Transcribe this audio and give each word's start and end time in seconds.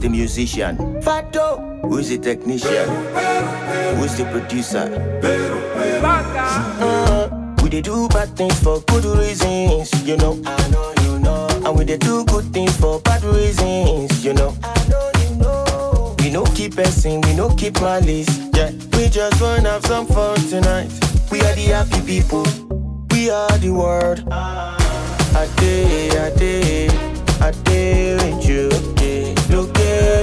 the 0.00 0.08
musician? 0.08 1.00
Fato. 1.02 1.80
Who's 1.82 2.08
the 2.08 2.18
technician? 2.18 2.88
Who's 3.96 4.16
the 4.16 4.24
producer? 4.30 4.88
Uh, 6.82 7.28
we 7.62 7.68
they 7.68 7.80
do 7.82 8.08
bad 8.08 8.34
things 8.36 8.58
for 8.62 8.80
good 8.82 9.04
reasons, 9.04 9.92
you 10.06 10.16
know. 10.16 10.40
I 10.46 10.68
know 10.68 10.94
you 11.02 11.18
know. 11.18 11.46
And 11.64 11.76
we 11.78 11.84
they 11.84 11.98
do 11.98 12.24
good 12.24 12.44
things 12.52 12.76
for 12.76 13.00
bad 13.00 13.22
reasons, 13.24 14.24
you 14.24 14.32
know. 14.32 14.56
I 14.62 14.88
know 14.88 15.10
you 15.20 15.36
know. 15.36 16.16
We 16.20 16.30
no 16.30 16.44
keep 16.44 16.76
passing, 16.76 17.20
we 17.22 17.34
no 17.34 17.54
keep 17.54 17.80
malice. 17.80 18.28
Yeah, 18.54 18.70
we 18.96 19.08
just 19.08 19.40
wanna 19.40 19.70
have 19.70 19.84
some 19.86 20.06
fun 20.06 20.36
tonight. 20.48 20.90
We 21.30 21.40
are 21.42 21.54
the 21.54 21.72
happy 21.76 22.00
people. 22.06 22.44
We 23.10 23.30
are 23.30 23.58
the 23.58 23.70
world. 23.70 24.24
I 24.30 25.46
day, 25.56 26.10
I 26.10 26.30
day, 26.36 26.88
I 27.40 27.50
day 27.64 28.14
with 28.14 28.46
you. 28.48 28.70
Yeah. 29.04 29.39
Look, 29.50 29.76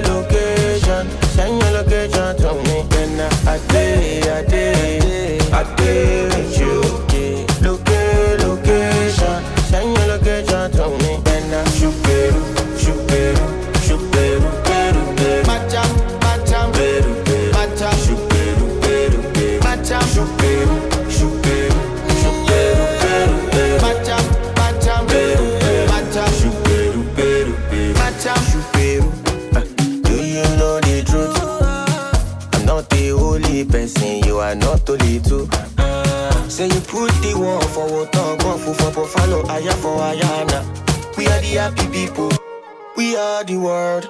location, 0.07 1.05
send 1.35 1.61
your 1.61 1.71
location 1.71 2.35
to 2.37 2.53
me. 2.63 2.83
Then 2.89 3.19
I 3.45 3.59
day, 3.67 4.21
I 4.21 4.43
day, 4.45 5.39
I 5.51 5.75
day 5.75 6.23
with 6.23 6.59
you. 6.59 6.86
For 38.97 39.05
follow, 39.05 39.43
aya 39.49 39.73
for 39.73 39.99
ayana. 40.09 40.59
We 41.17 41.27
are 41.27 41.41
the 41.41 41.53
happy 41.61 41.85
people, 41.93 42.31
we 42.95 43.15
are 43.15 43.43
the 43.43 43.57
world. 43.57 44.09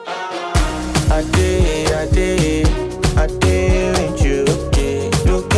I 1.11 1.23
day, 1.33 1.85
I 2.01 2.05
day, 2.09 2.63
I 3.17 3.27
day 3.43 3.91
with 3.91 4.23
you. 4.23 4.45
Look, 5.27 5.53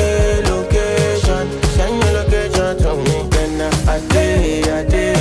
location, 0.50 1.46
send 1.78 2.02
your 2.02 2.14
location 2.18 2.78
to 2.82 2.92
me. 3.06 3.30
Then 3.30 3.62
I 3.88 4.00
day, 4.08 4.64
I 4.64 4.84
day, 4.90 5.19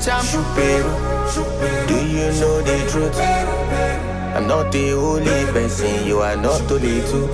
Peru, 0.00 0.24
macham, 0.24 0.24
shoot 0.24 1.60
Do 1.86 1.94
you 2.06 2.32
know 2.40 2.62
the 2.62 2.88
truth? 2.90 3.20
I'm 4.34 4.46
not 4.46 4.72
the 4.72 4.92
only 4.92 5.44
person, 5.52 6.06
you 6.06 6.20
are 6.20 6.36
not 6.36 6.66
the 6.68 6.74
only 6.74 7.00
two. 7.02 7.28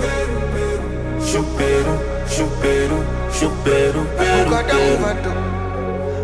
Shoot 1.25 1.47
Peru, 1.57 1.95
shoot 2.29 2.51
Peru, 2.61 2.99
shoot 3.33 3.53
Peru, 3.63 4.05
Peru, 4.17 4.51
Peru. 4.67 5.27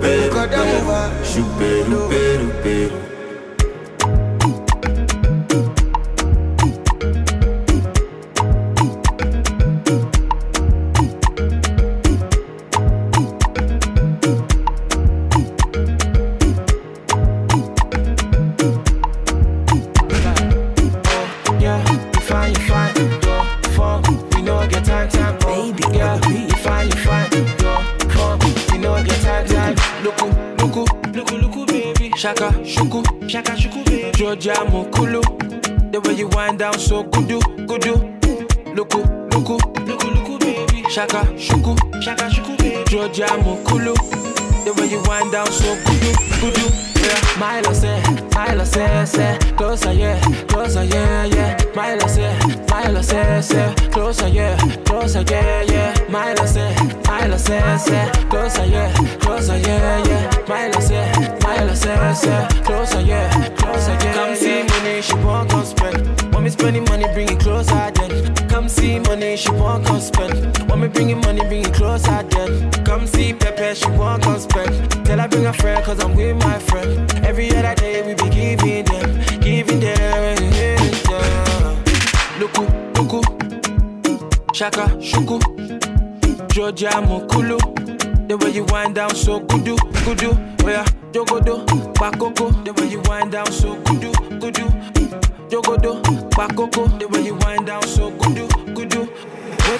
Peru, 0.00 1.24
shoot 1.24 1.46
Peru, 1.58 2.08
Peru, 2.08 2.50
Peru. 2.62 3.11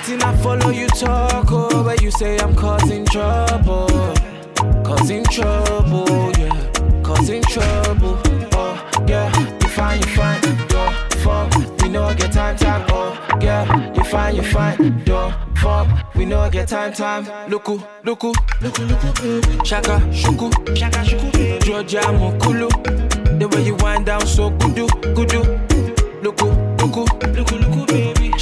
Waiting 0.02 0.22
I 0.24 0.36
follow 0.38 0.70
you 0.70 0.88
talk, 0.88 1.46
oh, 1.52 1.84
but 1.84 2.02
you 2.02 2.10
say 2.10 2.36
I'm 2.38 2.56
causing 2.56 3.04
trouble. 3.06 3.86
Causing 4.82 5.22
trouble, 5.24 6.32
yeah. 6.38 7.02
Causing 7.04 7.40
trouble, 7.42 8.18
oh, 8.52 8.90
yeah. 9.06 9.30
You 9.60 9.68
fine, 9.68 10.00
you 10.00 10.06
fine, 10.08 10.42
yo, 10.72 10.90
fuck. 11.22 11.82
We 11.82 11.88
know 11.88 12.02
I 12.02 12.14
get 12.14 12.32
time, 12.32 12.56
time, 12.56 12.84
oh, 12.88 13.38
yeah. 13.40 13.94
You 13.94 14.02
fine, 14.02 14.34
you 14.34 14.42
fine, 14.42 15.02
yo, 15.06 15.32
fuck. 15.58 15.86
We 16.16 16.24
know 16.24 16.40
I 16.40 16.50
get 16.50 16.66
time, 16.66 16.92
time. 16.92 17.24
Luku, 17.48 17.78
luku, 18.02 18.34
luku, 18.60 18.82
luku. 18.88 19.06
Mm. 19.22 19.64
Shaka, 19.64 20.00
shuku, 20.10 20.76
shaka, 20.76 21.04
shuku. 21.04 21.30
Mm. 21.30 21.62
Georgia 21.62 22.00
oh, 22.06 22.12
Mokulu. 22.32 23.38
The 23.38 23.46
way 23.46 23.62
you 23.66 23.76
wind 23.76 24.06
down 24.06 24.26
so 24.26 24.50
kudu, 24.50 24.88
kudu. 25.14 25.42
Luku, 26.22 26.76
luku. 26.78 27.31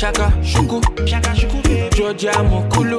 Shaka, 0.01 0.33
shuku, 0.43 0.81
shaka, 1.07 1.31
shuku. 1.37 1.91
Georgia 1.95 2.31
Mokulu. 2.33 2.99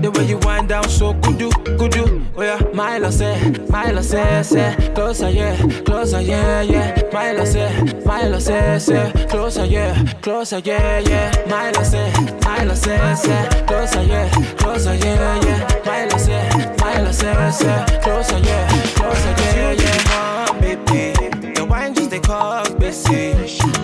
The 0.00 0.10
way 0.12 0.24
you 0.24 0.38
wind 0.38 0.70
down 0.70 0.88
so 0.88 1.12
kudu, 1.12 1.50
kudu. 1.76 2.24
Oh 2.34 2.42
yeah, 2.42 2.58
Milo 2.72 3.10
say, 3.10 3.36
Milo 3.68 4.00
say, 4.00 4.42
say, 4.42 4.92
closer, 4.94 5.28
yeah, 5.28 5.54
closer, 5.84 6.22
yeah, 6.22 6.62
yeah. 6.62 7.02
Milo 7.12 7.44
say, 7.44 7.68
Milo 8.06 8.38
say, 8.38 8.78
say, 8.78 9.12
closer, 9.28 9.66
yeah, 9.66 9.94
closer, 10.22 10.60
yeah, 10.60 11.00
yeah. 11.00 11.30
Milo 11.46 11.82
say, 11.82 12.10
Milo 12.46 12.74
say, 12.76 13.14
say, 13.14 13.64
closer, 13.66 14.02
yeah, 14.02 14.30
closer, 14.56 14.94
yeah, 14.94 15.44
yeah. 15.44 15.82
Milo 15.84 16.16
say, 16.16 16.48
Milo 16.80 17.12
say, 17.12 17.50
say, 17.50 18.00
closer, 18.02 18.38
yeah, 18.38 18.68
closer, 18.94 19.34
yeah, 19.38 19.72
yeah. 19.72 20.60
Baby, 20.62 21.52
the 21.52 21.66
wine 21.68 21.92
just 21.92 22.08
they 22.08 22.20
cause 22.20 22.70
busy. 22.76 23.34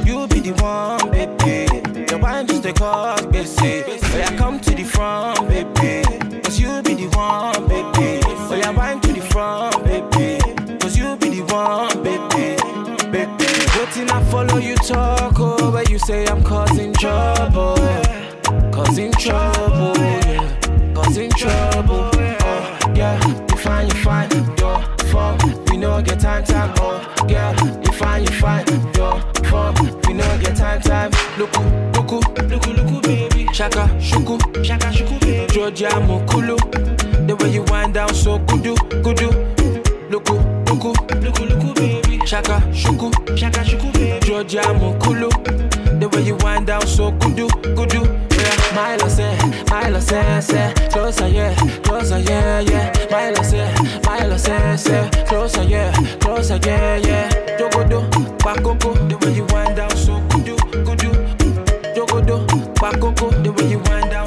You 0.06 0.26
be 0.28 0.40
the 0.40 0.52
one, 0.62 1.10
baby. 1.10 1.57
Say 16.08 16.26
I'm 16.26 16.42
causing 16.42 16.94
trouble. 16.94 17.76
Causing 18.72 19.12
trouble, 19.12 19.92
yeah. 19.98 20.94
was 20.94 21.18
in 21.18 21.28
trouble. 21.32 22.08
Oh, 22.14 22.78
yeah, 22.94 23.20
you 23.28 23.56
fine, 23.58 23.88
you 23.88 23.94
fine, 24.02 24.30
yo, 24.56 24.80
fuck. 25.12 25.42
We 25.68 25.76
no 25.76 26.00
get 26.00 26.20
time, 26.20 26.44
time. 26.44 26.72
Oh, 26.78 26.96
yeah, 27.28 27.52
you 27.84 27.92
fine, 27.92 28.22
you 28.24 28.32
fine, 28.40 28.64
yo, 28.96 29.20
fuck. 29.50 29.78
We 30.06 30.14
no 30.14 30.24
get 30.38 30.56
time, 30.56 30.80
time. 30.80 31.10
Luku, 31.36 31.60
luku, 31.92 32.20
luku, 32.48 32.70
luku, 32.78 33.02
baby. 33.02 33.46
Shaka, 33.52 33.84
shuku, 34.00 34.64
shaka, 34.64 34.86
shuku, 34.86 35.20
baby. 35.20 35.52
Georgia 35.52 35.90
Mokulu. 35.90 36.56
The 37.26 37.36
way 37.36 37.50
you 37.50 37.64
wind 37.64 37.92
down 37.92 38.14
so 38.14 38.38
kudu, 38.46 38.74
kudu. 39.04 39.28
Luku, 40.08 40.36
luku, 40.64 40.90
luku, 41.20 41.42
luku, 41.50 41.74
baby. 41.74 42.26
Shaka, 42.26 42.62
shuku, 42.72 43.12
shaka, 43.36 43.60
shuku, 43.62 43.92
baby. 43.92 44.26
Georgia 44.26 44.62
Mokulu. 44.62 45.57
Way 46.18 46.24
you 46.24 46.34
wind 46.42 46.66
down 46.66 46.84
so 46.84 47.12
kudu, 47.12 47.46
kudu. 47.76 48.02
Yeah, 48.02 48.74
Milo 48.74 49.08
say, 49.08 49.38
Milo 49.70 50.00
say, 50.00 50.40
say, 50.40 50.74
closer, 50.90 51.28
yeah, 51.28 51.54
closer, 51.84 52.18
yeah, 52.18 52.58
yeah. 52.58 52.92
Milo 53.08 53.40
say, 53.44 53.72
Milo 54.04 54.36
say, 54.36 54.76
say, 54.76 55.08
closer, 55.28 55.62
yeah, 55.62 55.92
closer, 56.18 56.58
yeah, 56.64 56.96
yeah. 56.96 57.28
Jogodo, 57.56 58.02
bakoko, 58.38 58.94
the 59.08 59.16
way 59.24 59.32
you 59.36 59.44
wind 59.52 59.76
down 59.76 59.90
so 59.90 60.20
kudu, 60.30 60.56
kudu. 60.84 61.12
Jogodo, 61.94 62.44
bakoko, 62.74 63.30
the 63.44 63.52
way 63.52 63.70
you 63.70 63.78
wind 63.78 64.10
down 64.10 64.26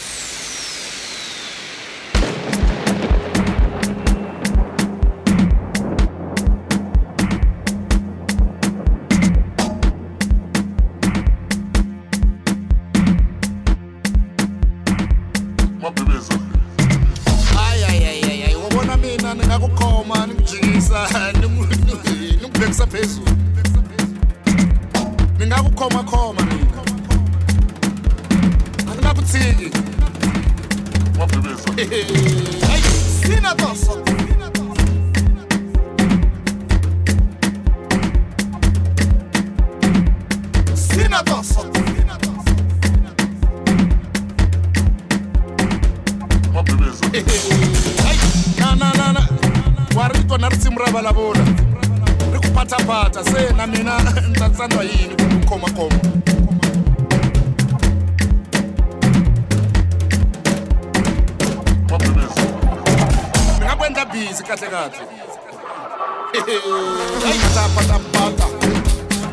busy 64.17 64.43
kahle 64.43 64.67
kahle. 64.73 65.03
Phathaphathaphatha 67.41 68.47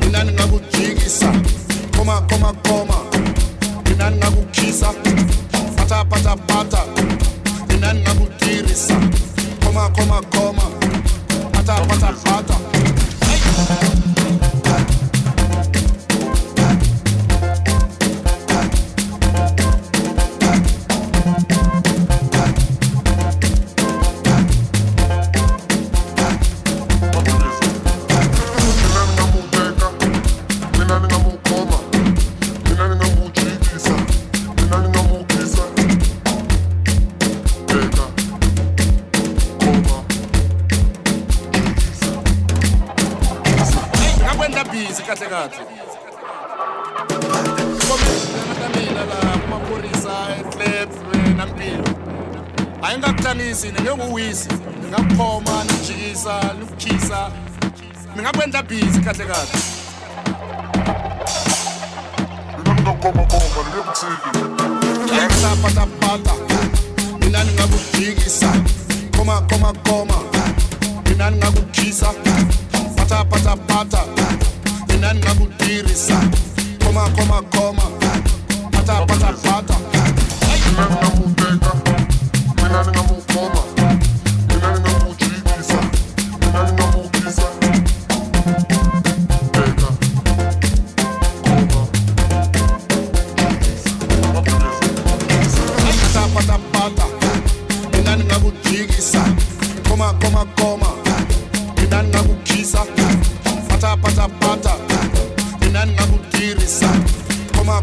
mina 0.00 0.24
ni 0.24 0.32
nga 0.32 0.44
ku 0.46 0.60
jikisa 0.72 1.32
mina 3.88 4.10
ni 4.10 4.16
nga 4.16 4.28
ku 4.34 4.42
khisa 4.52 4.88
pata 5.76 6.04
pata 6.10 6.36
pata 6.48 6.80
mina 7.68 7.92
ni 7.92 8.00
nga 8.00 8.12
ku 8.18 8.26
tirhisa 8.38 8.96
khoma 9.62 10.66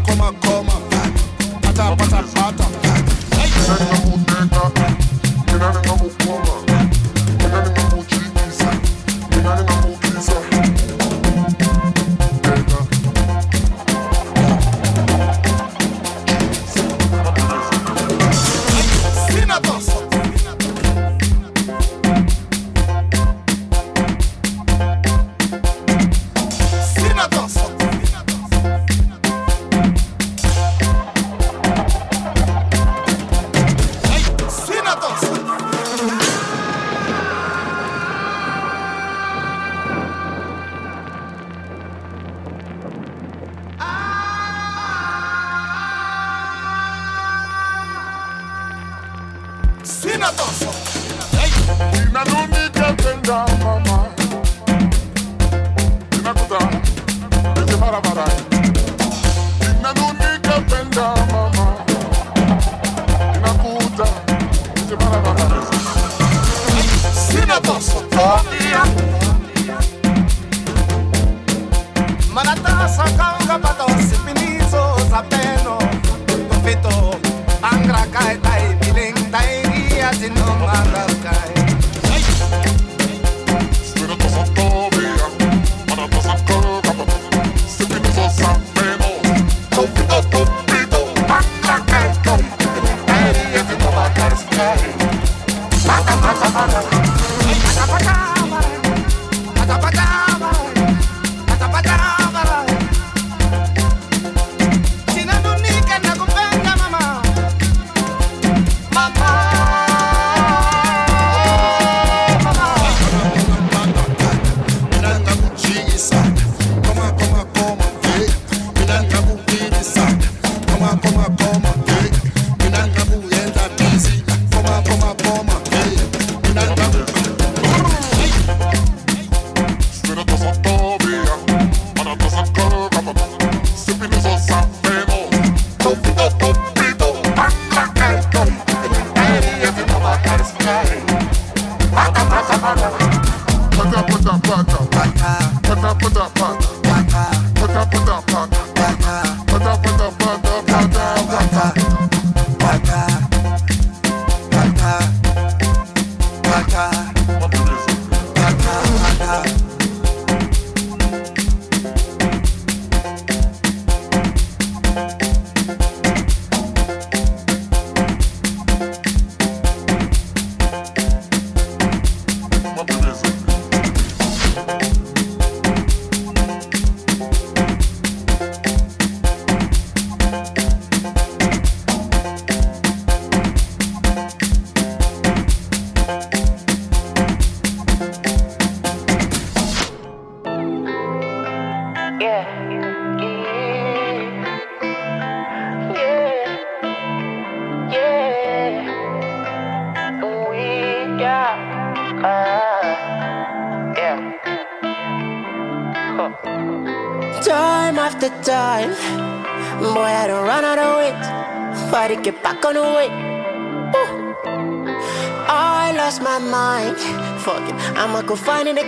khoma 0.06 0.32
khoma 0.42 0.74
pata 1.62 1.96
pata 1.96 2.22
pata 2.34 2.81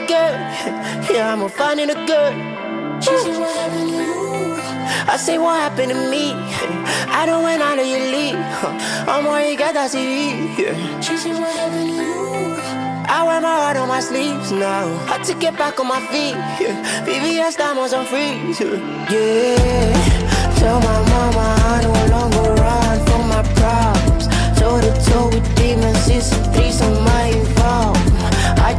a 0.04 0.08
girl. 0.08 0.34
Yeah, 1.14 1.32
I'm 1.32 1.48
finding 1.48 1.90
a 1.90 1.94
girl. 2.06 2.32
She 3.00 3.16
said, 3.18 3.38
What 3.38 3.54
happened 3.56 3.90
to 3.90 3.96
you? 3.96 4.54
I 5.12 5.16
say, 5.16 5.38
What 5.38 5.60
happened 5.60 5.92
to 5.92 6.10
me? 6.10 6.32
I 7.12 7.26
don't 7.26 7.42
went 7.42 7.62
out 7.62 7.78
of 7.78 7.86
your 7.86 8.00
league. 8.00 8.34
I'm 9.08 9.24
where 9.24 9.48
you 9.50 9.56
got 9.56 9.74
that 9.74 9.90
CV. 9.90 10.56
Said, 11.02 11.32
What 11.38 11.56
happened 11.56 11.90
to 11.90 12.02
you? 12.02 12.54
I 13.06 13.22
wear 13.26 13.40
my 13.40 13.54
heart 13.54 13.76
on 13.76 13.88
my 13.88 14.00
sleeves 14.00 14.50
now. 14.50 14.86
I 15.12 15.22
to 15.24 15.34
get 15.34 15.56
back 15.56 15.78
on 15.78 15.88
my 15.88 16.00
feet. 16.08 16.36
Yeah. 16.60 17.04
VVS 17.04 17.56
diamonds 17.56 17.92
on 17.92 18.06
freeze. 18.06 18.60
Yeah. 18.60 19.92
Tell 20.58 20.80
my 20.80 20.98
mama 21.12 21.46
I 21.72 21.82
no 21.82 21.92
longer 22.16 22.62
run 22.62 23.06
from 23.06 23.28
my 23.28 23.42
problems. 23.60 24.26
Toe 24.58 24.80
to 24.80 24.92
toe 25.10 25.28
with 25.28 25.56
demons, 25.56 26.08
it's 26.08 26.32
a 26.32 26.52
threesome, 26.52 27.06
I 27.06 27.26
involved. 27.36 27.93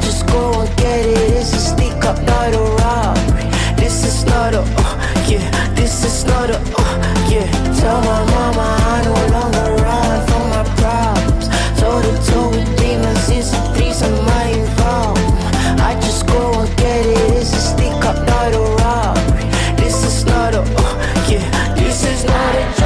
Just 0.05 0.27
go 0.27 0.61
and 0.61 0.77
get 0.77 1.03
it. 1.03 1.17
It's 1.33 1.51
a 1.53 1.59
sneak 1.59 2.05
up, 2.05 2.21
not 2.21 2.53
a 2.53 2.59
robbery. 2.77 3.49
This 3.75 4.05
is 4.05 4.23
not 4.25 4.53
a, 4.53 4.61
uh, 4.61 5.25
yeah. 5.27 5.49
This 5.73 6.05
is 6.05 6.25
not 6.25 6.51
a, 6.51 6.57
uh, 6.57 7.27
yeah. 7.27 7.49
Tell 7.79 7.99
my 8.01 8.21
mama 8.29 8.67
I 8.93 9.01
no 9.03 9.15
longer 9.35 9.67
run 9.81 10.17
from 10.27 10.43
my 10.53 10.63
problems. 10.77 11.47
Toe 11.79 12.01
to 12.05 12.13
toe 12.29 12.49
with 12.51 12.69
demons, 12.77 13.29
it's 13.29 13.51
a 13.53 13.61
threesome, 13.73 14.13
I 14.29 14.49
involved. 14.53 15.21
I 15.81 15.95
just 16.05 16.27
go 16.27 16.53
and 16.61 16.77
get 16.77 17.03
it. 17.03 17.41
It's 17.41 17.51
a 17.53 17.61
sneak 17.73 18.05
up, 18.05 18.17
not 18.27 18.53
a 18.53 18.61
robbery. 18.77 19.49
This 19.81 19.97
is 20.05 20.23
not 20.25 20.53
a, 20.53 20.61
uh, 20.61 21.27
yeah. 21.27 21.73
This 21.73 22.05
is 22.05 22.25
not 22.25 22.55
a 22.55 22.84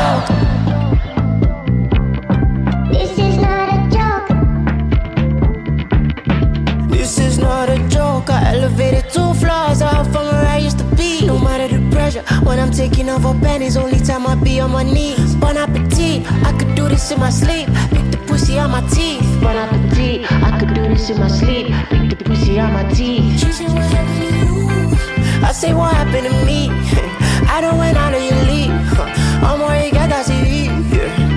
pressure, 12.12 12.46
when 12.46 12.60
I'm 12.60 12.72
taking 12.72 13.10
off 13.10 13.24
her 13.24 13.40
panties, 13.40 13.78
only 13.78 14.00
time 14.00 14.26
I 14.28 14.36
be 14.36 14.60
on 14.60 14.72
my 14.72 14.84
knees. 14.84 15.36
Bon 15.36 15.56
appetit, 15.58 16.26
I 16.44 16.58
could 16.58 16.76
do 16.76 16.88
this 16.88 17.12
in 17.12 17.20
my 17.20 17.30
sleep. 17.30 17.68
Pick 17.92 18.12
the 18.12 18.24
pussy 18.28 18.58
on 18.60 18.72
my 18.72 18.82
teeth. 18.90 19.24
Bon 19.42 19.56
appetit, 19.56 20.32
I 20.32 20.60
could 20.60 20.74
do 20.74 20.88
this 20.88 21.10
in 21.10 21.20
my 21.20 21.28
sleep. 21.28 21.68
Pick 21.90 22.18
the 22.18 22.24
pussy 22.24 22.60
on 22.60 22.74
my 22.74 22.84
teeth. 22.94 23.40
She 23.40 23.52
said, 23.52 23.70
What 23.70 23.92
you? 23.92 25.46
I 25.46 25.52
say, 25.52 25.74
What 25.74 25.94
happened 25.94 26.28
to 26.28 26.46
me? 26.46 26.70
I 27.50 27.62
don't 27.62 27.78
went 27.78 27.98
out 27.98 28.14
of 28.14 28.22
your 28.22 28.42
league. 28.46 28.70
I'm 29.46 29.60
where 29.60 29.86
you 29.86 29.92
got 29.92 30.10
that 30.10 30.26
TV. 30.26 30.70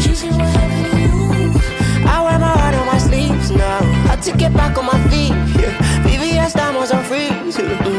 She 0.01 0.15
said, 0.15 0.33
What 0.33 0.49
happened 0.49 1.03
you? 1.03 2.09
I 2.09 2.23
wear 2.23 2.39
my 2.39 2.57
heart 2.59 2.75
on 2.75 2.87
my 2.87 2.99
sleeves 2.99 3.51
now. 3.51 3.81
I 4.11 4.17
took 4.17 4.41
it 4.41 4.53
back 4.55 4.77
on 4.79 4.87
my 4.87 4.99
feet. 5.09 5.33
VVS 6.05 6.55
diamonds 6.55 6.91
on 6.91 7.05
freeze. 7.05 7.59
Yeah. 7.59 7.92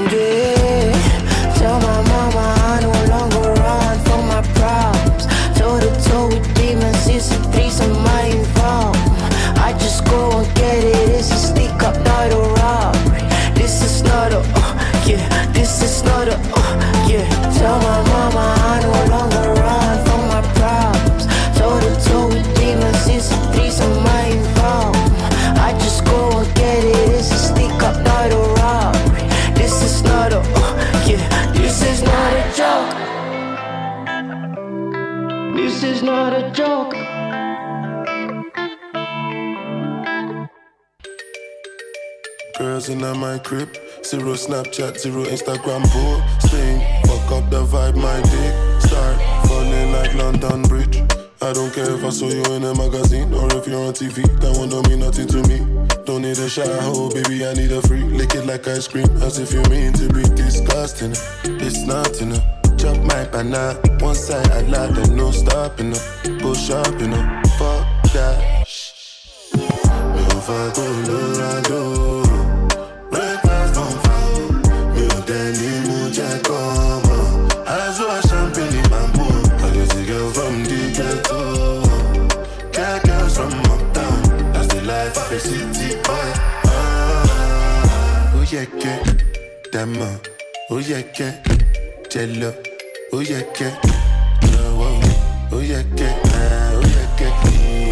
Oh, 16.56 17.08
yeah, 17.10 17.28
tell 17.58 17.78
my 17.80 18.00
mama 18.12 18.46
I 18.58 18.76
run 19.62 19.98
from 20.06 20.22
my 20.34 20.42
problems. 20.60 21.24
Demons, 22.58 23.02
threesome 23.54 23.98
I 25.68 25.70
just 25.80 26.06
go 26.06 26.20
and 26.40 26.50
get 26.56 26.84
it. 26.84 26.94
Not 28.04 28.32
a. 28.32 28.44
This 29.56 29.76
is 29.84 30.04
not 30.04 30.32
a, 30.34 30.42
oh, 30.42 30.76
yeah, 31.06 31.28
this 31.54 31.82
is 31.82 32.02
not 32.02 32.34
a 32.42 32.44
joke. 32.56 32.96
This 35.56 35.84
is 35.84 36.02
not 36.02 36.34
a 36.34 36.50
joke. 36.52 36.96
Girls 42.58 42.90
in 42.90 43.00
my 43.00 43.40
crib. 43.40 43.78
Zero 44.14 44.36
Snapchat, 44.36 45.00
zero 45.00 45.24
Instagram 45.24 45.82
posting. 45.90 46.80
Fuck 47.10 47.32
up 47.32 47.50
the 47.50 47.66
vibe, 47.66 47.96
my 47.96 48.22
dick. 48.22 48.54
Start 48.80 49.18
falling 49.48 49.92
like 49.92 50.14
London 50.14 50.62
Bridge. 50.70 51.02
I 51.42 51.52
don't 51.52 51.74
care 51.74 51.90
if 51.90 52.06
I 52.06 52.10
saw 52.12 52.28
you 52.28 52.44
in 52.54 52.64
a 52.64 52.76
magazine 52.76 53.34
or 53.34 53.48
if 53.58 53.66
you're 53.66 53.82
on 53.82 53.94
TV. 53.94 54.22
That 54.40 54.56
one 54.56 54.70
don't 54.70 54.88
mean 54.88 55.00
nothing 55.00 55.26
to 55.30 55.42
me. 55.50 55.66
Don't 56.06 56.22
need 56.22 56.38
a 56.38 56.48
shower, 56.48 56.78
oh, 56.94 57.10
baby. 57.10 57.44
I 57.44 57.56
need 57.56 57.72
a 57.72 57.82
free. 57.82 58.04
Lick 58.04 58.36
it 58.36 58.46
like 58.46 58.68
ice 58.68 58.88
cream, 58.88 59.10
as 59.24 59.40
if 59.40 59.52
you 59.52 59.64
mean 59.74 59.94
to 59.94 60.08
be 60.14 60.22
disgusting. 60.36 61.14
It's 61.66 61.82
not 61.82 62.22
enough. 62.22 62.46
Chop 62.78 62.96
my 63.10 63.26
banana, 63.32 63.80
one 63.98 64.14
side 64.14 64.48
I 64.52 64.62
like, 64.62 64.94
then 64.94 65.18
no 65.18 65.32
stopping. 65.32 65.94
Go 66.38 66.54
shopping 66.54 67.14
fuck 67.58 67.82
that. 68.14 68.68
Me 69.56 70.40
fire, 70.46 71.62
go 71.64 72.43
Uh, 88.56 90.20
oh 90.70 90.78
yeah, 90.78 91.02
yeah. 91.18 91.42
Jello, 92.08 92.54
oh 93.12 93.20
yeah, 93.22 93.42
yeah. 93.60 93.82
Oh, 94.44 94.78
oh, 94.78 95.50
oh 95.54 95.60
yeah, 95.60 95.82
yeah. 95.98 96.22
Ah, 96.24 96.72
oh 96.76 96.82
yeah, 96.86 97.20
yeah. 97.20 97.34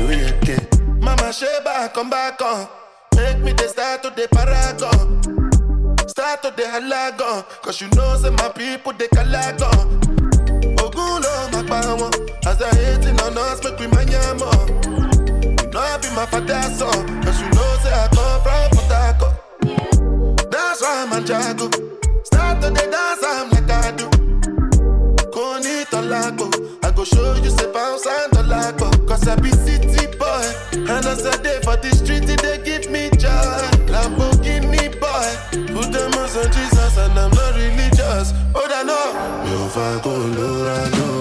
Oh 0.05 0.11
yeah, 0.11 0.39
yeah. 0.45 0.59
Mama 0.99 1.33
come 1.91 2.11
back 2.11 2.39
on. 2.43 2.67
Make 3.15 3.39
me 3.39 3.53
the 3.53 3.67
start 3.69 4.03
to 4.03 4.11
the 4.11 4.27
paragon. 4.27 5.23
Start 6.07 6.43
to 6.43 6.51
the 6.51 6.61
halagon. 6.61 7.43
Cause 7.63 7.81
you 7.81 7.87
know, 7.95 8.15
say 8.17 8.29
my 8.29 8.49
people, 8.49 8.93
they 8.93 9.07
calagon. 9.07 9.99
Ogulo, 10.77 11.51
my 11.53 11.63
power. 11.67 12.11
As 12.45 12.59
they 12.59 12.69
hating 12.85 13.19
on 13.21 13.35
us, 13.35 13.63
make 13.63 13.79
we 13.79 13.87
manyamo. 13.87 14.51
You 15.63 15.71
know 15.71 15.79
I 15.79 15.97
be 15.97 16.09
my 16.15 16.27
father's 16.27 16.77
son. 16.77 17.23
Cause 17.23 17.41
you 17.41 17.49
know, 17.49 17.77
say 17.81 17.91
I 17.91 18.07
come 18.13 18.41
from 18.43 18.70
I'm 20.83 21.11
a 21.11 21.21
jago. 21.21 21.69
Start 22.23 22.61
to 22.61 22.69
the 22.69 22.87
dance, 22.89 23.23
I'm 23.23 23.49
like 23.51 23.69
I 23.69 23.91
do. 23.91 24.09
Koni 25.31 25.85
tolago. 25.85 26.49
I 26.83 26.91
go 26.91 27.03
show 27.03 27.35
you, 27.35 27.49
say 27.49 27.71
bounce 27.71 28.05
and 28.07 28.31
tolago. 28.31 28.89
Cause 29.07 29.27
I 29.27 29.35
be 29.35 29.51
city 29.51 30.07
boy. 30.17 30.45
And 30.73 31.05
as 31.05 31.25
I 31.25 31.41
day 31.41 31.59
for 31.63 31.77
the 31.77 31.91
street, 31.91 32.25
they 32.25 32.57
give 32.63 32.89
me 32.89 33.09
joy. 33.11 33.61
Lamborghini 33.91 34.89
boy. 34.99 35.29
Put 35.73 35.91
them 35.91 36.13
on 36.13 36.51
Jesus 36.51 36.97
and 36.97 37.19
I'm 37.19 37.31
not 37.31 37.55
religious. 37.55 38.33
Oh, 38.55 38.67
I 38.69 38.83
know. 38.83 39.45
Me 39.45 39.63
on 39.63 39.69
fire, 39.69 39.99
Colorado. 39.99 41.20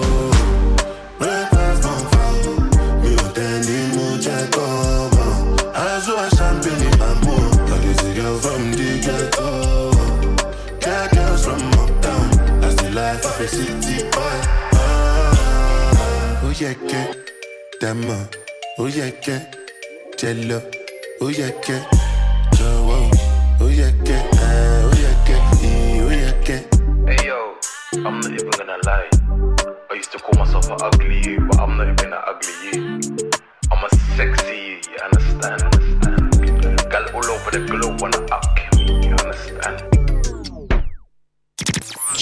Yeah, 16.61 16.75
yeah. 16.89 17.11
Jello, 20.15 20.61
oh 21.19 21.29
yeah, 21.29 21.49
yeah. 21.67 21.89
Joe, 22.53 23.09
oh 23.59 23.67
yeah, 23.67 23.89
yeah. 24.05 24.21
Ah, 24.35 24.85
oh 24.85 24.93
yeah, 24.93 25.15
yeah. 25.25 25.41
Eh, 25.65 26.01
Oh 26.05 26.11
yeah, 26.13 26.37
yeah. 26.45 26.61
Hey 27.09 27.25
yo, 27.25 27.55
I'm 28.05 28.19
not 28.19 28.31
even 28.31 28.49
gonna 28.51 28.77
lie. 28.85 29.09
I 29.89 29.93
used 29.95 30.11
to 30.11 30.19
call 30.19 30.37
myself 30.37 30.69
an 30.69 30.77
ugly 30.81 31.23
you, 31.25 31.39
but 31.49 31.59
I'm 31.59 31.77
not 31.77 31.87
even 31.87 32.13
an 32.13 32.21
ugly 32.27 32.53
you. 32.61 33.01
I'm 33.71 33.83
a 33.83 33.89
sexy 34.13 34.53
you, 34.53 34.77
you 34.85 34.99
understand? 35.01 35.61
Gal 36.91 37.09
all 37.15 37.25
over 37.25 37.49
the 37.49 37.65
globe 37.67 37.99
wanna 38.01 38.21
up 38.29 38.50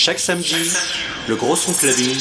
Chaque 0.09 0.17
samedi, 0.17 0.71
le 1.27 1.35
gros 1.35 1.55
son 1.55 1.71
clubbing 1.71 2.17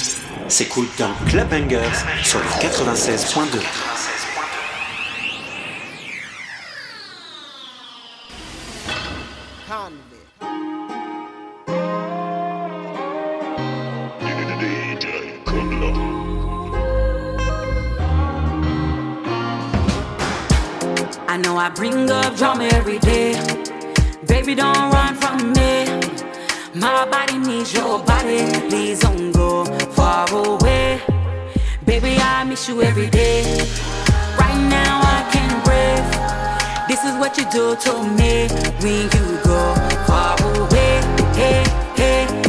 s'écoute 0.47 0.91
dans 0.99 1.09
Club 1.27 1.49
Bangers 1.49 1.81
sur 2.23 2.39
le 2.39 2.45
96.2. 2.61 3.61
I 21.61 21.71
bring 21.71 22.11
up 22.11 22.37
day. 23.01 23.28
My 26.81 27.05
body 27.11 27.39
needs 27.39 27.75
your 27.75 27.99
body. 28.05 28.39
Please 28.69 29.01
don't 29.01 29.33
go 29.33 29.65
far 29.97 30.33
away. 30.33 31.01
Baby, 31.85 32.17
I 32.21 32.45
miss 32.45 32.69
you 32.69 32.83
every 32.83 33.11
day. 33.11 33.43
Right 34.39 34.61
now, 34.71 35.01
I 35.03 35.29
can't 35.33 35.59
breathe. 35.65 36.89
This 36.89 37.03
is 37.05 37.19
what 37.19 37.37
you 37.37 37.51
do 37.51 37.75
to 37.75 37.93
me 38.19 38.47
when 38.79 39.11
you 39.11 39.27
go 39.43 39.75
far 40.07 40.37
away. 40.41 41.03
Hey, 41.35 41.65
hey, 41.97 42.48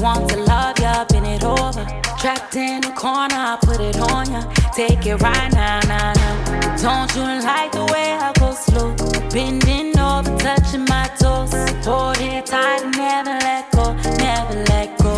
want 0.00 0.28
to 0.30 0.36
love 0.36 0.78
ya, 0.78 1.04
bend 1.04 1.26
it 1.26 1.44
over. 1.44 1.84
Trapped 2.18 2.56
in 2.56 2.80
the 2.80 2.90
corner, 2.90 3.34
I 3.34 3.58
put 3.60 3.80
it 3.80 3.96
on 3.98 4.30
ya. 4.30 4.42
Take 4.74 5.04
it 5.06 5.20
right 5.22 5.52
now, 5.52 5.80
now, 5.86 6.12
now. 6.12 6.76
Don't 6.76 7.14
you 7.14 7.22
like 7.44 7.72
the 7.72 7.84
way 7.92 8.12
I 8.12 8.32
go 8.38 8.52
slow? 8.52 8.94
Bending 9.30 9.98
over, 9.98 10.36
touching 10.38 10.84
my 10.86 11.08
toes. 11.18 11.52
Hold 11.84 12.18
it 12.20 12.46
tight 12.46 12.84
never 12.96 13.38
let 13.40 13.70
go, 13.72 13.92
never 14.18 14.54
let 14.70 14.96
go. 14.98 15.14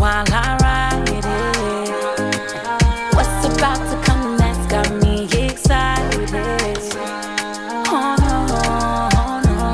While 0.00 0.24
I 0.28 0.56
ride 0.62 1.08
it. 1.08 1.24
What's 3.14 3.46
about 3.46 3.78
to 3.90 3.96
come 4.04 4.36
next 4.36 4.66
got 4.68 4.90
me 5.02 5.24
excited. 5.46 6.30
Oh 7.86 8.16
no, 8.26 8.38
oh 9.20 9.40
no. 9.46 9.64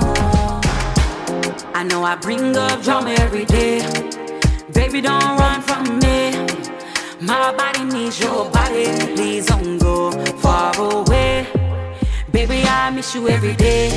I 1.74 1.82
know 1.84 2.02
I 2.04 2.16
bring 2.16 2.56
up 2.56 2.82
drama 2.82 3.10
every 3.10 3.44
day. 3.46 4.09
Baby, 4.90 5.02
don't 5.02 5.38
run 5.38 5.62
from 5.62 6.00
me. 6.00 6.32
My 7.20 7.54
body 7.56 7.84
needs 7.84 8.18
your 8.18 8.50
body. 8.50 8.86
Please 9.14 9.46
don't 9.46 9.78
go 9.78 10.10
far 10.38 10.74
away. 10.80 11.46
Baby, 12.32 12.64
I 12.64 12.90
miss 12.90 13.14
you 13.14 13.28
every 13.28 13.54
day. 13.54 13.88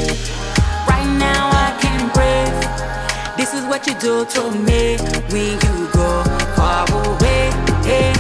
Right 0.87 1.09
now, 1.17 1.49
I 1.49 1.75
can't 1.81 2.13
breathe. 2.13 3.37
This 3.37 3.55
is 3.55 3.65
what 3.65 3.87
you 3.87 3.95
do 3.95 4.23
to 4.23 4.51
me 4.51 4.97
when 5.31 5.53
you 5.65 5.89
go 5.93 6.23
far 6.55 6.85
away. 6.91 7.49
Hey, 7.81 8.13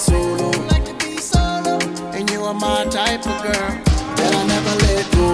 solo. 0.00 0.50
And 2.16 2.30
you 2.30 2.42
are 2.42 2.54
my 2.54 2.84
type 2.86 3.26
of 3.26 3.36
girl 3.42 3.70
that 4.16 4.32
I 4.40 4.42
never 4.54 4.74
let 4.86 5.04
go. 5.12 5.28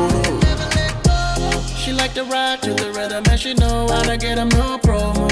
She 1.81 1.93
like 1.93 2.15
to 2.15 2.25
ride 2.25 2.63
to 2.63 2.75
the 2.75 2.93
rhythm 2.93 3.25
and 3.31 3.39
she 3.39 3.55
know 3.55 3.87
how 3.89 4.03
to 4.03 4.17
get 4.17 4.39
'em 4.39 4.49
no 4.49 4.79
promo. 4.87 5.29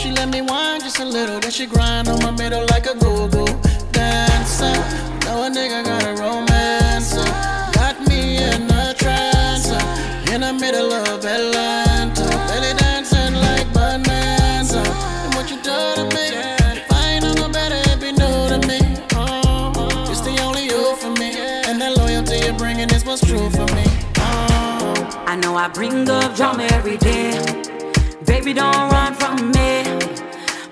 She 0.00 0.10
let 0.10 0.28
me 0.28 0.40
whine 0.42 0.80
just 0.80 0.98
a 0.98 1.04
little. 1.04 1.38
Then 1.40 1.52
she 1.52 1.66
grind 1.66 2.08
on 2.08 2.18
my 2.26 2.32
middle 2.42 2.64
like 2.72 2.86
a 2.86 2.94
go-go 3.04 3.44
dancer. 3.92 4.76
Now 5.24 5.46
a 5.46 5.48
nigga 5.56 5.80
got 5.88 6.02
a 6.10 6.14
romance. 6.22 7.12
Got 7.78 7.96
me 8.08 8.20
in 8.48 8.62
a 8.82 8.94
trance. 9.02 9.68
Uh, 9.70 10.32
in 10.32 10.40
the 10.40 10.52
middle 10.52 10.92
of 10.92 11.24
Atlanta. 11.24 11.87
Bringing 22.56 22.88
is 22.90 23.04
what's 23.04 23.26
true 23.26 23.50
for 23.50 23.66
me. 23.74 23.84
Oh. 24.16 25.24
I 25.26 25.36
know 25.36 25.56
I 25.56 25.68
bring 25.68 26.08
up 26.08 26.34
drama 26.36 26.64
every 26.72 26.96
day. 26.96 27.32
Baby, 28.24 28.52
don't 28.54 28.90
run 28.90 29.14
from 29.14 29.50
me. 29.50 29.82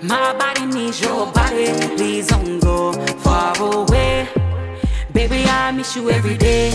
My 0.01 0.33
body 0.37 0.65
needs 0.65 1.01
your 1.01 1.31
body. 1.31 1.67
Please 1.95 2.27
don't 2.27 2.59
go 2.59 2.93
far 3.17 3.53
away. 3.61 4.27
Baby, 5.13 5.43
I 5.45 5.71
miss 5.71 5.95
you 5.95 6.09
every 6.09 6.37
day. 6.37 6.71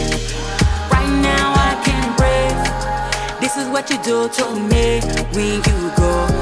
Right 0.91 1.13
now, 1.23 1.53
I 1.57 1.73
can't 1.85 2.17
breathe. 2.19 3.41
This 3.41 3.57
is 3.57 3.69
what 3.69 3.91
you 3.91 3.99
do 4.03 4.29
to 4.29 4.45
me 4.71 5.01
when 5.33 5.57
you 5.69 5.91
go 5.97 6.42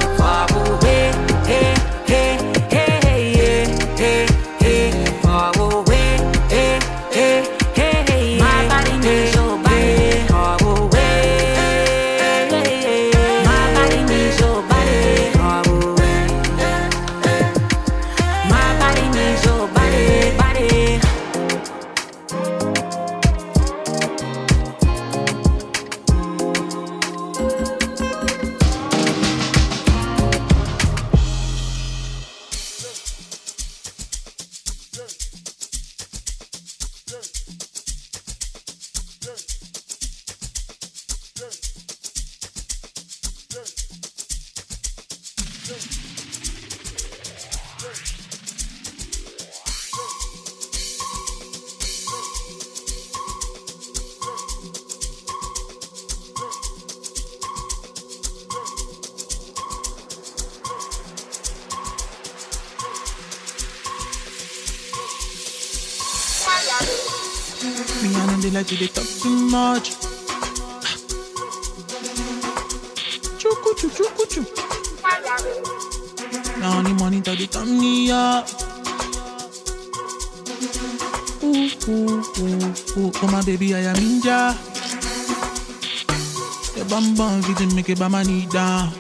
by 87.99 88.09
my 88.09 88.23
knee 88.23 88.47
down. 88.47 88.93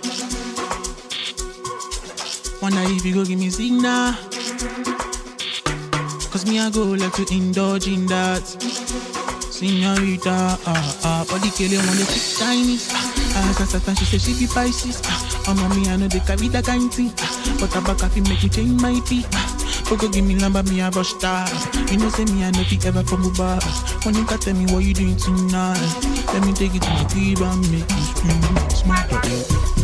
Wonder 2.62 2.80
if 2.84 3.04
you 3.04 3.14
go 3.14 3.24
give 3.24 3.38
me 3.38 3.50
signal. 3.50 4.14
Cause 6.30 6.46
me 6.46 6.58
I 6.60 6.70
go 6.70 6.82
like 6.84 7.12
to 7.14 7.26
indulge 7.34 7.88
in 7.88 8.06
that. 8.06 8.42
Senorita, 9.50 10.56
ah, 10.64 10.96
ah 11.04 11.24
Body 11.28 11.50
kill 11.50 11.70
you 11.70 11.78
wanna 11.78 12.04
speak 12.08 12.38
Chinese 12.40 12.88
Ah, 13.36 13.54
ah, 13.60 13.64
Satan, 13.66 13.94
she 13.94 14.04
say 14.06 14.18
she 14.18 14.32
be 14.38 14.46
Pisces. 14.46 15.02
Ah, 15.04 15.20
oh 15.48 15.54
mommy, 15.54 15.86
I 15.88 15.96
know 15.96 16.08
they 16.08 16.20
carry 16.20 16.48
that 16.48 16.64
kind 16.64 16.92
thing. 16.92 17.12
Ah, 17.20 17.56
But 17.60 17.76
I 17.76 17.80
back 17.80 18.02
if 18.16 18.28
make 18.28 18.42
me 18.42 18.48
change 18.48 18.80
my 18.80 18.98
beat 19.08 19.26
ah, 19.34 19.59
But 19.90 19.98
go 19.98 20.08
give 20.08 20.24
me 20.24 20.34
number, 20.34 20.62
me 20.62 20.80
a 20.80 20.90
rush 20.90 21.08
star 21.08 21.48
You 21.90 21.98
know 21.98 22.10
say 22.10 22.24
me 22.26 22.44
I 22.44 22.52
know 22.52 22.62
fit 22.62 22.86
ever 22.86 23.02
from 23.02 23.24
above 23.24 23.64
When 24.06 24.14
you 24.14 24.24
can 24.24 24.38
tell 24.38 24.54
me 24.54 24.72
what 24.72 24.84
you 24.84 24.94
doing 24.94 25.16
tonight? 25.16 25.80
Let 26.32 26.46
me 26.46 26.52
take 26.52 26.76
it 26.76 26.82
to 26.82 26.90
my 26.90 27.04
crib 27.10 27.42
and 27.42 27.72
make 27.72 27.90
you 27.90 28.04
scream 28.14 29.79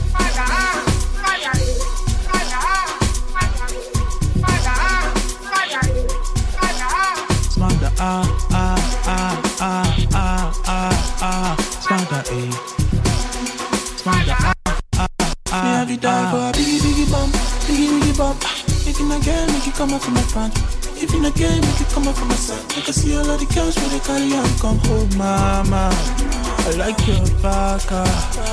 like 26.86 27.06
your 27.08 27.18
baka. 27.42 28.06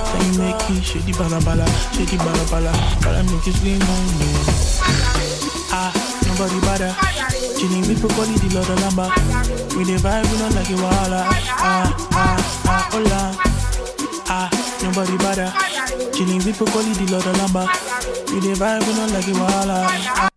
Can 0.09 0.33
you 0.33 0.39
make 0.41 0.69
it 0.73 0.81
shady 0.83 1.13
bala 1.13 1.39
bala, 1.45 1.67
shady 1.93 2.17
bala 2.17 2.43
bala, 2.49 2.73
bala 3.05 3.21
make 3.29 3.45
it 3.45 3.53
scream 3.53 3.81
on 3.81 4.05
me. 4.17 4.29
Ah, 5.69 5.93
nobody 6.25 6.59
bother. 6.65 6.93
Chilling 7.57 7.85
with 7.85 8.01
people, 8.01 8.25
the 8.25 8.49
Lord 8.55 8.69
of 8.73 8.79
Lamba. 8.81 9.05
We 9.77 9.83
the 9.85 9.97
vibe, 10.01 10.25
we 10.31 10.37
don't 10.41 10.55
like 10.55 10.69
it, 10.69 10.79
wahala. 10.81 11.21
Ah, 11.29 11.93
ah, 12.11 12.39
ah, 12.65 12.89
hola. 12.91 13.21
Ah, 14.27 14.49
nobody 14.81 15.17
bother. 15.17 15.49
Chilling 16.13 16.41
with 16.41 16.57
people, 16.57 16.81
the 16.81 17.05
Lord 17.13 17.25
of 17.29 17.35
Lamba. 17.37 17.69
We 18.33 18.39
the 18.41 18.53
vibe, 18.57 18.81
we 18.87 18.93
don't 18.97 19.13
like 19.13 19.29
wahala. 19.37 19.77
Ah, 19.85 20.25
ah, 20.25 20.32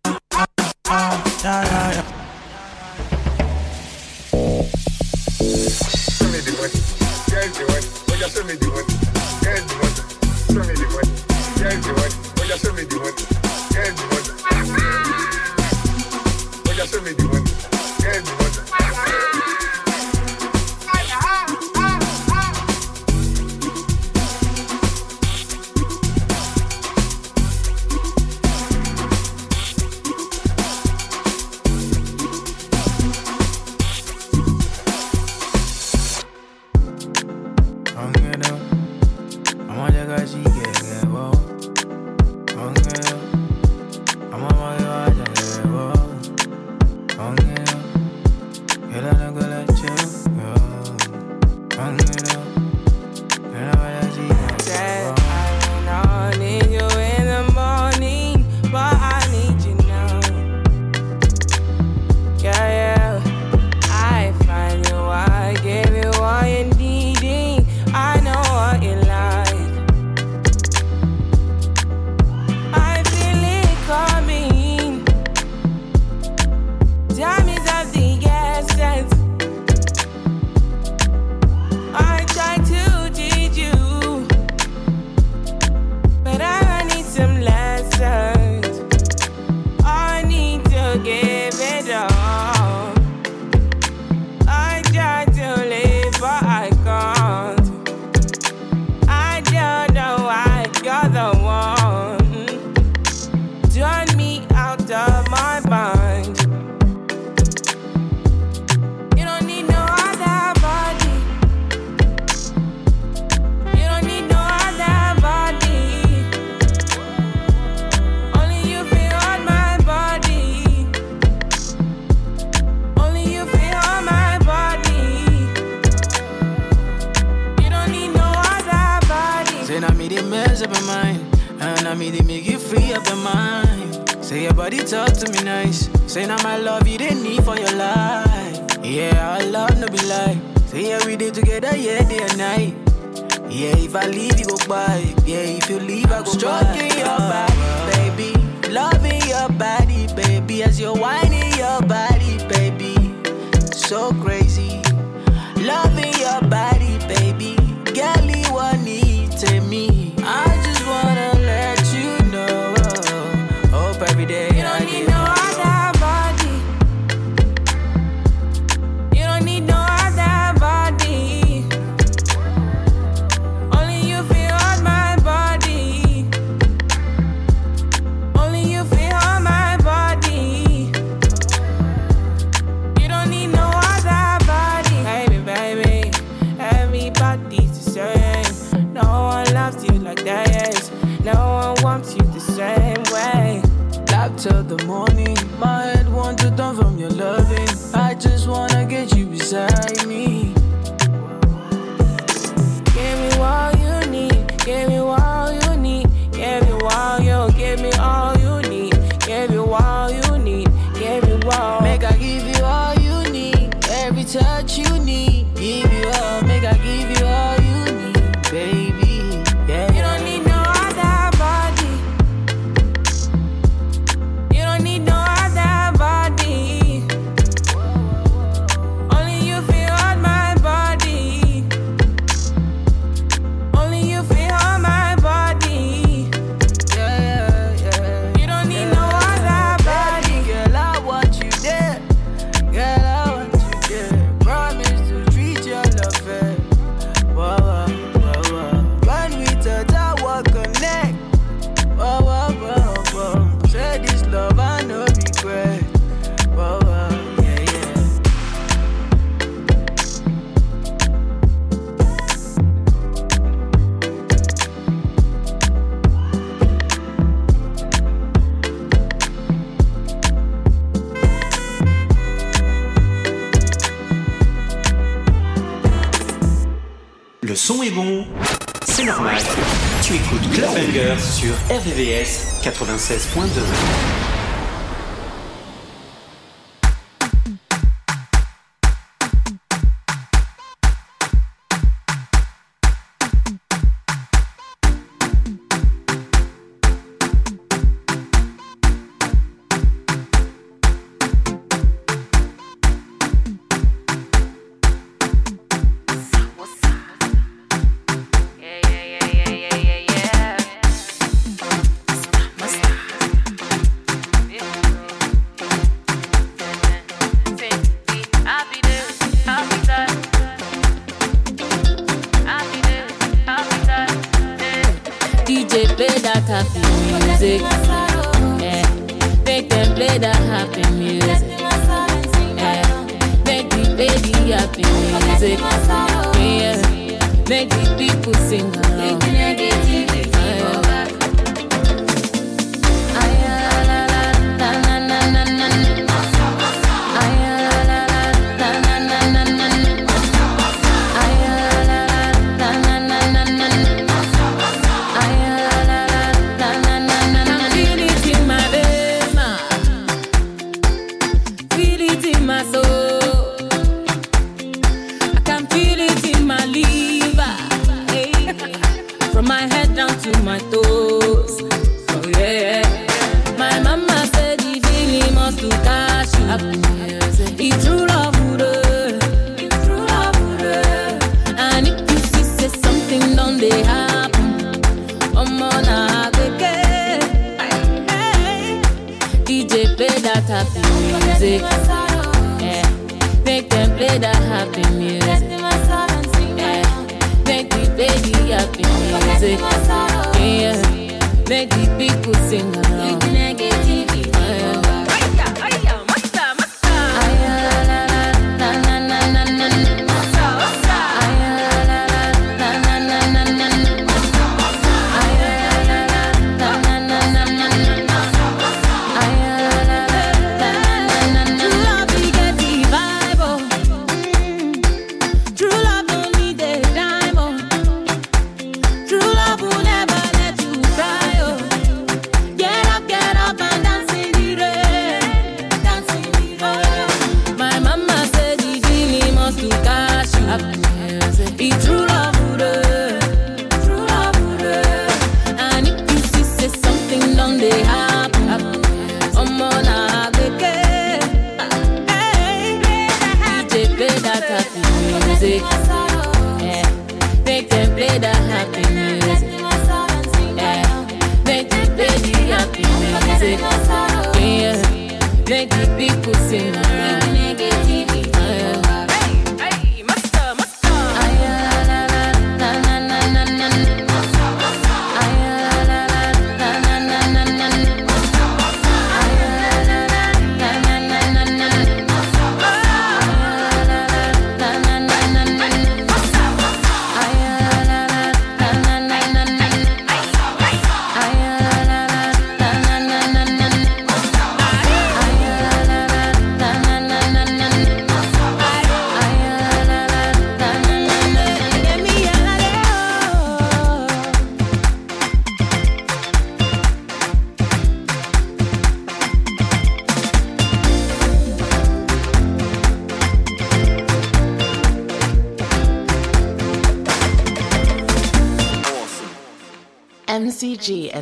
Tu 280.07 280.15
écoutes 280.15 280.49
Clubbanger 280.53 281.19
sur 281.19 281.53
RVVS 281.69 282.63
96.2. 282.63 284.16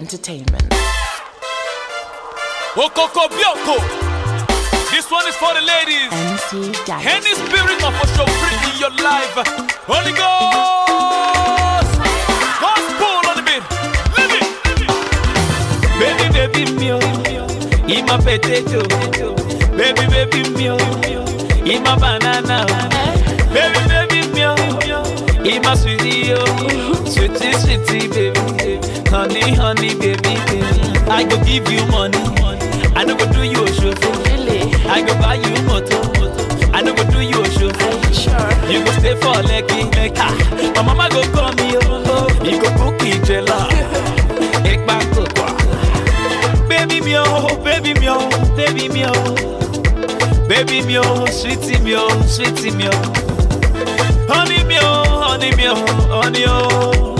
Entertainment. 0.04 0.68
This 4.92 5.10
one 5.10 5.26
is 5.26 5.34
for 5.36 5.54
the 5.56 5.62
ladies. 5.64 6.12
MC 6.12 6.76
Any 7.08 7.32
spirit 7.40 7.80
of 7.82 7.94
a 7.96 8.06
show 8.12 8.28
free 8.28 8.58
in 8.68 8.74
your 8.84 8.92
life. 9.00 9.32
Holy 9.88 10.12
Ghost. 10.12 11.88
Gospel 12.60 13.16
on 13.30 13.36
the 13.40 13.44
beat. 13.48 13.64
Live 14.12 14.34
it. 14.36 14.44
Baby, 15.98 16.26
baby, 16.36 16.62
mio, 16.76 16.98
eat 17.88 18.04
my 18.04 18.18
potato. 18.18 18.84
Baby, 19.74 20.04
baby, 20.12 20.40
mio, 20.50 20.76
eat 21.64 21.80
my 21.80 21.96
banana. 21.96 22.66
Eh? 22.68 23.16
Baby, 23.54 23.80
baby, 23.88 23.88
mio, 23.88 24.03
eat 25.44 25.62
my 25.62 25.74
sweetie, 25.74 26.32
oh. 26.34 27.04
sweetie, 27.06 27.52
sweetie, 27.52 28.08
baby, 28.08 28.78
honey, 29.10 29.54
honey, 29.54 29.94
baby, 29.94 30.16
baby. 30.22 30.60
I 31.08 31.24
go 31.24 31.36
give 31.44 31.70
you 31.70 31.84
money, 31.86 32.18
I 32.96 33.04
no 33.04 33.16
go 33.16 33.30
do 33.32 33.42
you 33.42 33.62
a 33.64 33.72
show. 33.72 33.92
I 34.88 35.02
go 35.02 35.14
buy 35.20 35.34
you 35.34 35.62
motor, 35.64 36.00
I 36.72 36.82
no 36.82 36.94
go 36.94 37.04
do 37.10 37.20
you 37.20 37.40
a 37.40 37.50
show. 37.50 37.70
You 38.70 38.84
go 38.84 38.90
stay 38.92 39.14
for 39.16 39.34
Lekki, 39.44 39.90
Lekki. 39.92 40.74
My 40.74 40.82
mama 40.82 41.08
go 41.10 41.22
call 41.32 41.52
me, 41.54 41.76
oh, 41.76 42.02
oh. 42.06 42.44
you 42.44 42.60
go 42.60 42.68
cook 42.76 43.02
it, 43.02 43.22
jella. 43.24 43.68
Ek 44.66 44.86
back 44.86 45.02
to 45.14 45.24
Baby 46.68 47.00
me 47.00 47.16
oh, 47.16 47.24
oh, 47.50 47.62
baby 47.62 47.92
me 48.00 48.08
oh, 48.08 48.28
baby 48.56 48.88
me 48.88 49.04
oh 49.06 50.46
Baby 50.48 50.82
me 50.82 50.98
oh, 50.98 51.02
oh. 51.04 51.26
sweetie 51.26 51.78
me 51.80 51.94
oh, 51.96 52.22
sweetie 52.26 52.70
me 52.70 52.88
oh 52.88 53.12
Honey 54.28 54.64
me 54.64 54.78
oh, 54.80 55.13
honey 55.26 55.50
me 55.56 55.64
oh, 55.68 55.74
honey 56.22 56.44
oh. 56.46 57.14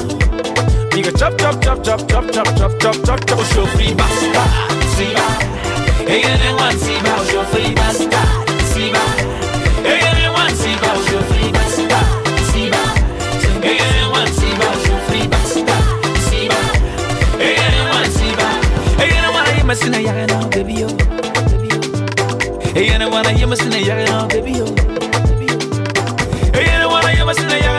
Me 0.95 1.03
go 1.03 1.11
chop 1.11 1.37
chop 1.39 1.61
chop 1.61 1.83
chop 1.83 2.07
chop 2.09 2.27
chop 2.35 2.47
chop 2.57 2.73
chop 2.81 2.97
chop 3.05 3.21
chop. 3.27 3.41
Show 3.53 3.67
free 3.75 3.95
basta, 3.95 4.45
siba 4.95 5.27
Hey 6.09 6.23
anyone 6.23 6.77
siba, 6.85 7.13
show 7.31 7.45
free 7.51 7.75
siba 8.73 9.03
Hey 9.85 10.01
siba, 10.63 10.91
show 11.07 11.23
free 11.29 11.51
basta, 11.53 12.01
siba 12.51 12.83
Hey 13.63 13.79
anyone 13.89 14.31
siba, 14.39 14.69
show 14.85 14.99
free 15.07 15.27
siba 16.29 16.59
Hey 17.39 17.57
anyone 17.67 18.11
siba 18.17 18.49
Hey 18.99 19.11
anyone 19.19 19.47
hear 19.55 19.65
me 19.65 19.75
sing 19.75 19.95
a 19.95 20.27
now, 20.27 20.49
baby 20.49 20.75
yo 20.75 20.89
Hey 22.75 22.89
anyone 22.91 23.27
hear 23.35 23.47
me 23.47 23.57
sing 23.57 23.75
a 23.75 24.05
now, 24.07 24.27
baby 24.29 24.53
yo 24.53 24.67
Hey 26.55 26.67
anyone 26.71 27.07
hear 27.15 27.27
me 27.27 27.35
sing 27.35 27.51
a 27.51 27.74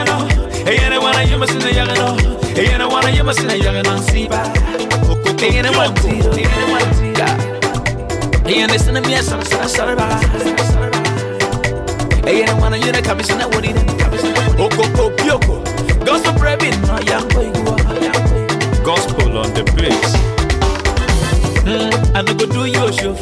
Ene 0.66 0.98
wana 0.98 1.22
yema 1.22 1.46
sina 1.46 1.70
yagano 1.70 2.16
Ene 2.56 2.84
wana 2.84 3.10
yema 3.10 3.34
sina 3.34 3.54
yagano 3.54 4.02
Siba 4.02 4.52
Ene 5.42 5.68
wana 5.70 5.94
Ene 6.04 6.48
wana 6.72 7.28
Ene 8.48 8.78
sina 8.78 9.00
miya 9.00 9.22
sana 9.22 9.44
sana 9.44 9.68
sana 9.68 9.96
ba 9.96 10.20
Ene 12.30 12.50
wana 12.62 12.76
yena 12.76 13.02
kami 13.02 13.24
sina 13.24 13.46
wadi 13.46 13.68
Kami 13.98 14.18
sina 14.18 14.40
wadi 14.40 14.62
Okoko 14.62 15.10
pioko. 15.16 15.62
Gospel 16.04 16.34
my 16.88 17.00
young 17.02 17.28
boy. 17.28 17.46
igua 17.46 17.76
Gospel 18.84 19.38
on 19.38 19.52
the 19.54 19.62
bricks 19.74 20.12
mm, 21.64 22.16
I 22.16 22.22
no 22.22 22.34
go 22.34 22.46
do 22.46 22.64
your 22.66 22.92
show 22.92 23.14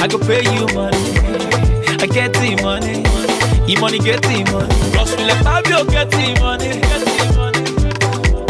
I 0.00 0.06
go 0.06 0.16
pay 0.18 0.42
you 0.44 0.66
money. 0.74 0.96
I 2.00 2.06
get 2.06 2.32
the 2.34 2.54
money. 2.62 3.27
E-money 3.68 3.98
getting 3.98 4.44
money. 4.50 4.74
Gospel 4.94 5.28
and 5.28 5.44
Fabio 5.44 5.84
getting 5.84 6.40
money. 6.40 6.80
Money. 7.36 7.64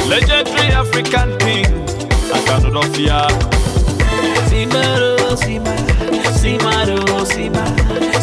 Legendary 0.07 0.69
African 0.71 1.37
king. 1.39 1.66
I 2.33 2.39
cannot 2.47 2.85
of 2.85 2.97
ya. 2.97 3.27
Simaro, 4.47 5.16
Sima, 5.35 5.75
Simaro, 6.39 6.99
Sima, 7.27 7.64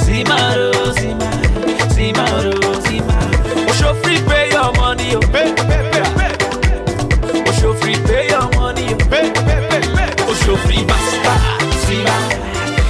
Simaro, 0.05 0.71
Sima, 0.95 1.29
Simaro, 1.91 2.53
Sima. 2.85 3.69
Osho 3.69 3.93
free 3.95 4.21
pay 4.29 4.51
your 4.51 4.71
money, 4.77 5.11
yo. 5.11 5.19
Pay, 5.19 5.53
pay, 5.53 5.83
pay, 5.91 6.07
pay. 6.15 7.41
Osho 7.49 7.73
free 7.73 7.95
pay 8.07 8.29
your 8.29 8.49
money, 8.55 8.85
yo. 8.85 8.97
Pay, 9.11 9.33
pay, 9.33 9.67
pay, 9.67 9.83
pay. 9.95 10.23
Osho 10.31 10.55
free 10.63 10.85
basta, 10.85 11.33
Sima. 11.83 12.15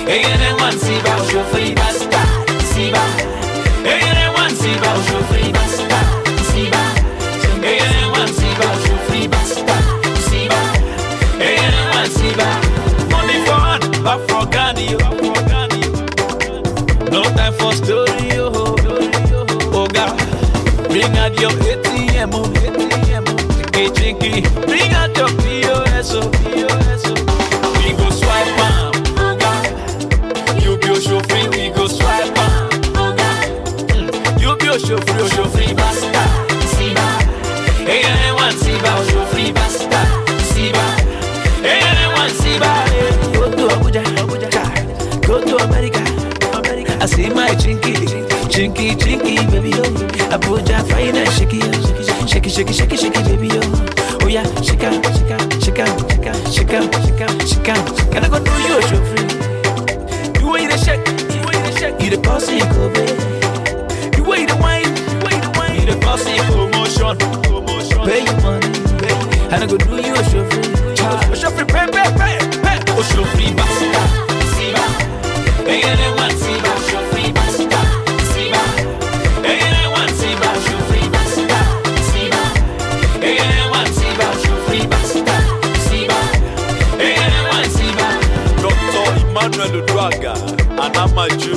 Again 0.03 0.41
and 0.41 0.57
one 0.61 0.75
Sima, 0.75 1.31
show 1.31 1.43
free 1.45 1.73
basta. 1.73 2.34
ATM, 22.25 22.33
oh, 22.33 22.43
ATM, 22.57 23.25
oh. 23.27 23.93
Jinky, 23.93 24.41
bring 24.65 24.91
out 24.93 25.15
your 25.15 25.29
POS, 25.29 26.13
oh, 26.15 26.29
POS, 26.31 27.03
oh. 27.05 27.13
We 27.77 27.93
go 27.95 28.09
swipe 28.09 28.59
am, 28.59 28.93
oh. 29.17 30.59
You 30.59 30.77
be 30.77 30.87
chauffeur, 31.01 31.49
we 31.51 31.69
go 31.69 31.87
swipe 31.87 32.37
am, 32.37 32.69
oh 32.97 33.13
God. 33.15 33.45
Mm. 33.89 34.41
You 34.41 34.55
be 34.57 34.67
a 34.67 34.79
chauffeur, 34.79 35.19
oh, 35.19 35.27
chauffeur, 35.29 35.75
basta, 35.75 36.23
siba. 36.73 37.05
Hey, 37.85 38.01
anyone, 38.03 38.53
siba, 38.53 38.89
oh, 38.89 39.03
chauffeur, 39.11 39.53
basta, 39.53 40.01
siba. 40.49 40.85
Hey, 41.61 41.81
anyone, 41.85 42.31
siba, 42.31 42.71
hey. 42.89 43.33
Go 43.33 43.51
to 43.51 43.67
Abuja, 43.75 44.01
Abuja, 44.17 45.27
go 45.27 45.41
to 45.41 45.57
America. 45.63 46.01
I 47.01 47.05
see 47.07 47.29
my 47.29 47.49
chinky, 47.49 47.93
chinky, 48.49 48.95
chinky, 48.97 49.35
baby, 49.51 49.69
yo. 49.69 49.83
Abuja, 50.33 50.81
fine 50.89 51.15
and 51.15 51.29
shaky, 51.33 51.59
yo. 52.57 52.63
shaky, 52.63 52.73
shaky, 52.73 52.97
shaky, 52.97 53.15
shaky, 53.15 53.35
baby, 53.35 53.47
yo. 53.47 53.61
Oh 54.21 54.27
yeah, 54.27 54.43
shake 54.61 54.83
out, 54.83 54.93
shake 55.17 55.31
out, 55.31 55.63
shake 55.63 55.79
out, 55.79 56.13
shake 56.13 56.29
out, 56.29 56.53
shake 56.53 56.71
out, 56.71 57.41
shake 57.43 57.47
shake 57.47 57.69
out. 57.69 57.97
Can 58.11 58.23
I 58.23 58.29
go 58.29 58.39
do 58.39 58.51
you 58.63 58.77
a 58.77 58.81
show 58.81 59.01
free? 59.11 59.27
You 60.39 60.51
way 60.51 60.67
the 60.67 60.77
shake, 60.77 61.03
you 61.35 61.41
way 61.43 61.57
the 61.59 61.71
shake, 61.77 62.01
you 62.01 62.09
the 62.11 62.17
bossy, 62.21 62.59
go 62.59 62.89
baby. 62.93 64.17
You 64.17 64.23
way 64.23 64.45
the 64.45 64.55
wine, 64.55 64.85
you 64.85 65.19
way 65.25 65.39
the 65.39 65.51
wine, 65.57 65.79
you 65.79 65.85
the 65.93 65.97
bossy, 65.99 66.37
promotion, 66.47 67.17
promotion. 67.43 68.05
Pay 68.05 68.23
you 68.23 68.35
money, 68.41 68.71
pay. 68.99 69.15
And 69.51 69.63
I 69.63 69.67
go 69.67 69.77
do 69.77 69.95
you 69.95 70.13
a 70.13 70.23
show 70.23 70.43
free. 70.49 70.75
A 71.31 71.35
show 71.35 71.49
free, 71.51 71.65
pay, 71.65 71.94
ju 91.29 91.55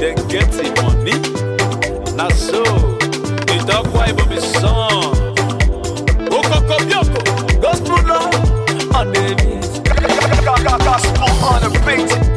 dey 0.00 0.14
get 0.28 0.54
im 0.64 0.74
money 0.82 1.14
na 2.16 2.28
so 2.30 2.62
e 3.54 3.58
dokwa 3.66 4.08
ibo 4.08 4.24
be 4.30 4.40
son 4.40 5.14
okoko 6.30 6.76
bioko 6.86 7.20
gospel 7.60 8.02
love. 8.06 8.34
And 8.98 9.14
the 9.14 9.34
beat 9.36 10.78
gospel 10.84 11.30
on 11.44 11.62
the 11.62 11.70
beat. 11.86 12.27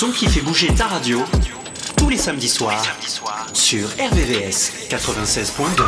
Son 0.00 0.12
qui 0.12 0.26
fait 0.28 0.40
bouger 0.40 0.68
ta 0.74 0.86
radio, 0.86 1.22
tous 1.94 2.08
les 2.08 2.16
samedis 2.16 2.48
soirs, 2.48 2.82
sur 3.52 3.86
RVVS 3.86 4.88
96.2. 4.88 5.82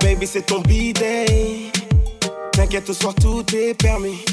Baby, 0.00 0.26
c'est 0.26 0.46
ton 0.46 0.60
bidet. 0.62 1.70
T'inquiète, 2.52 2.86
ce 2.86 2.94
soir 2.94 3.14
tout 3.14 3.44
est 3.54 3.74
permis. 3.74 4.24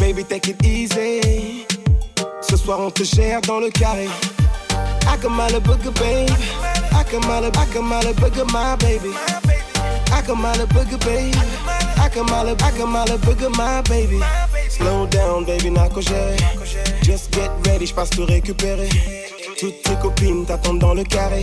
Baby, 0.00 0.24
take 0.24 0.50
it 0.50 0.66
easy. 0.66 1.64
Ce 2.40 2.56
soir, 2.56 2.80
on 2.80 2.90
te 2.90 3.04
gère 3.04 3.40
dans 3.42 3.60
le 3.60 3.70
carré. 3.70 4.08
Can 5.20 5.30
booger, 5.62 5.92
babe. 5.98 6.30
I 6.94 7.02
can 7.02 7.20
I 7.24 7.66
can 7.72 7.82
booger, 8.14 8.52
my 8.52 8.76
baby. 8.76 9.10
I 10.12 10.22
can 10.22 10.36
booger, 10.36 10.98
babe. 11.04 11.34
I 11.98 12.08
can 12.08 12.24
mile, 12.26 12.48
I 12.50 12.70
can 12.70 13.18
booger, 13.18 13.50
my 13.56 13.82
baby. 13.88 14.20
Slow 14.70 15.06
down, 15.08 15.44
baby, 15.44 15.70
n'a. 15.70 15.88
Just 17.02 17.32
get 17.32 17.50
ready, 17.66 17.86
j'passe 17.86 18.10
te 18.10 18.20
récupérer. 18.22 18.88
Toutes 19.58 19.82
tes 19.82 19.96
copines 20.00 20.46
t'attendent 20.46 20.78
dans 20.78 20.94
le 20.94 21.02
carré. 21.02 21.42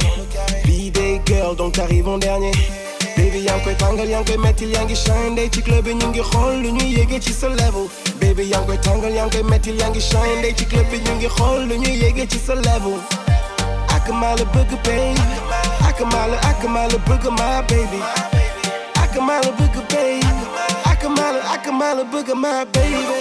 Des 0.63 1.19
girl, 1.25 1.55
donc 1.57 1.73
t'arrives 1.73 2.07
en 2.07 2.17
dernier. 2.17 2.51
Baby, 3.17 3.39
yaa 3.45 3.55
ngi 3.57 3.63
koy 3.65 3.75
tàngal 3.75 4.09
yaa 4.09 4.21
ngi 4.21 4.35
koy 4.37 4.83
ngi 4.85 4.95
shine 4.95 5.35
day 5.35 5.49
ci 5.49 5.61
club 5.61 5.87
ñu 5.87 6.07
ngi 6.07 6.21
level. 7.59 7.87
Baby, 8.21 8.43
yaa 8.51 8.59
ngi 8.61 8.67
koy 8.67 8.77
tàngal 8.77 9.13
yaa 9.13 9.25
ngi 9.27 9.43
koy 9.43 9.99
shine 10.01 10.41
day 10.41 10.53
ci 10.53 10.65
club 10.65 10.87
ñu 10.93 11.15
ngi 11.17 11.27
xool 11.27 11.67
lu 11.67 11.75
ñuy 11.75 11.99
level. 12.63 13.24
Akamala 14.05 14.45
Booger, 14.53 14.77
baby. 14.83 15.19
Akamala, 15.81 16.37
Akamala 16.41 16.97
Booger, 17.07 17.31
my 17.35 17.61
baby. 17.63 17.97
Akamala 19.01 19.49
Booger, 19.57 19.81
baby. 19.89 20.27
Akamala, 20.85 21.41
Akamala 21.41 22.03
Booger, 22.11 22.35
my 22.35 22.65
baby. 22.65 23.17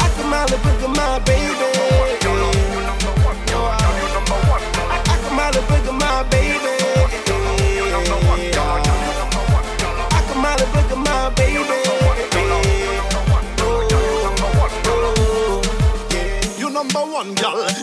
Akamala 0.00 0.56
Booger, 0.64 0.96
my 0.96 1.18
baby. 1.26 1.52
Akamala 5.12 5.60
Booger, 5.68 5.92
my 6.00 6.22
baby. 6.30 6.81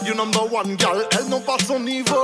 You 0.06 0.14
number 0.16 0.40
one 0.40 0.76
gal, 0.76 1.08
elle 1.12 1.30
n'ont 1.30 1.40
pas 1.40 1.58
son 1.66 1.80
niveau. 1.80 2.16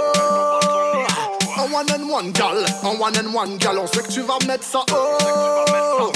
Un 1.57 1.71
one 1.71 1.89
and 1.91 2.09
one 2.09 2.31
gal, 2.31 2.65
un 2.83 2.99
one 2.99 3.15
and 3.17 3.33
one 3.33 3.57
gal, 3.57 3.79
on 3.79 3.87
sait 3.87 4.01
que 4.01 4.11
tu 4.11 4.21
vas 4.21 4.37
mettre 4.45 4.63
ça 4.63 4.79
haut. 4.91 6.11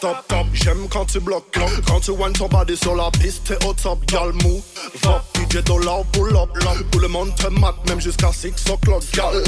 Top 0.00 0.16
top, 0.28 0.46
j'aime 0.52 0.88
quand 0.90 1.06
tu 1.06 1.20
bloques. 1.20 1.56
Quand 1.86 2.00
tu 2.00 2.10
one 2.10 2.32
ton 2.32 2.48
body 2.48 2.76
sur 2.76 2.94
la 2.94 3.10
piste, 3.10 3.44
t'es 3.44 3.66
au 3.66 3.72
top, 3.72 4.04
gal 4.06 4.32
mou. 4.42 4.62
Va, 5.02 5.24
DJ 5.34 5.62
dollar, 5.62 6.04
pull 6.12 6.36
up. 6.36 6.50
Tout 6.90 6.98
le 6.98 7.08
monde 7.08 7.34
te 7.36 7.46
mate, 7.48 7.76
même 7.88 8.00
jusqu'à 8.00 8.32
6 8.32 8.52
o'clock, 8.70 9.02
gal. 9.14 9.42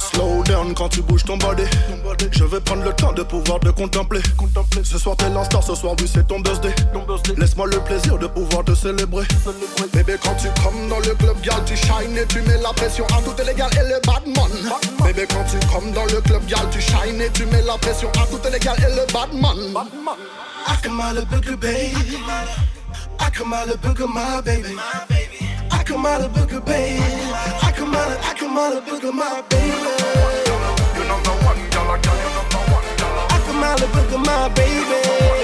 Slow 0.00 0.42
down 0.44 0.74
quand 0.74 0.88
tu 0.88 1.02
bouges 1.02 1.24
ton 1.24 1.36
body. 1.36 1.64
Je 2.32 2.44
vais 2.44 2.60
prendre 2.60 2.82
le 2.82 2.92
temps 2.92 3.12
de 3.12 3.22
pouvoir 3.22 3.60
te 3.60 3.68
contempler. 3.68 4.20
Ce 4.82 4.98
soir 4.98 5.16
t'es 5.16 5.28
l'instar, 5.28 5.62
ce 5.62 5.74
soir 5.74 5.94
oui 6.00 6.10
c'est 6.12 6.26
ton 6.26 6.40
birthday. 6.40 6.74
Laisse-moi 7.36 7.66
le 7.66 7.78
plaisir 7.80 8.18
de 8.18 8.26
pouvoir 8.26 8.64
te 8.64 8.74
célébrer. 8.74 9.26
Bébé 9.92 10.16
quand 10.22 10.34
tu 10.34 10.48
comes 10.62 10.88
dans 10.88 10.98
le 10.98 11.14
club, 11.14 11.36
gal, 11.42 11.62
tu 11.66 11.76
shine 11.76 12.16
et 12.16 12.26
tu 12.26 12.40
mets 12.42 12.60
la 12.62 12.72
pression 12.72 13.04
à 13.16 13.22
toutes 13.22 13.44
les 13.46 13.54
gars 13.54 13.70
et 13.72 13.88
le 13.88 14.00
badman. 14.06 14.50
Bébé 15.04 15.26
quand 15.28 15.44
tu 15.44 15.58
comes 15.66 15.92
dans 15.92 16.04
le 16.06 16.20
club, 16.22 16.44
gal, 16.46 16.66
tu 16.70 16.80
shine 16.80 17.20
et 17.20 17.30
tu 17.30 17.44
mets 17.46 17.62
la 17.62 17.76
pression 17.78 18.08
à 18.20 18.26
toutes 18.26 18.50
les 18.50 18.58
gars 18.58 18.76
et 18.78 18.94
le 18.94 19.12
badman. 19.12 19.27
Batman. 19.30 19.72
Batman. 19.74 20.16
I 20.66 20.78
come 20.82 21.00
out 21.00 21.16
of 21.16 21.28
Booker, 21.30 21.56
baby. 21.56 22.16
I 23.18 23.30
come 23.30 23.52
out 23.52 23.68
of 23.68 23.80
Booker, 23.82 24.06
my 24.06 24.40
baby. 24.40 24.74
I 25.70 25.82
come 25.84 26.06
out 26.06 26.22
of 26.22 26.32
Booker, 26.32 26.60
baby. 26.60 27.02
I 27.02 27.72
come 27.76 27.94
out 27.94 28.10
of, 28.10 28.24
I 28.24 28.34
come 28.34 28.56
out 28.56 28.76
of 28.76 28.86
Booker, 28.86 29.12
my 29.12 29.42
baby. 29.50 29.68
You 29.68 31.04
know 31.04 31.20
the 31.22 31.32
one, 31.44 31.60
girl, 31.70 31.90
I 31.90 32.00
got 32.00 32.16
you 32.16 32.30
number 32.36 32.72
one, 32.72 32.88
girl. 32.96 33.28
I 33.28 33.38
come 33.46 33.62
out 33.64 33.82
of 33.82 33.92
Booker, 33.92 34.18
my 34.18 34.48
baby. 34.48 35.00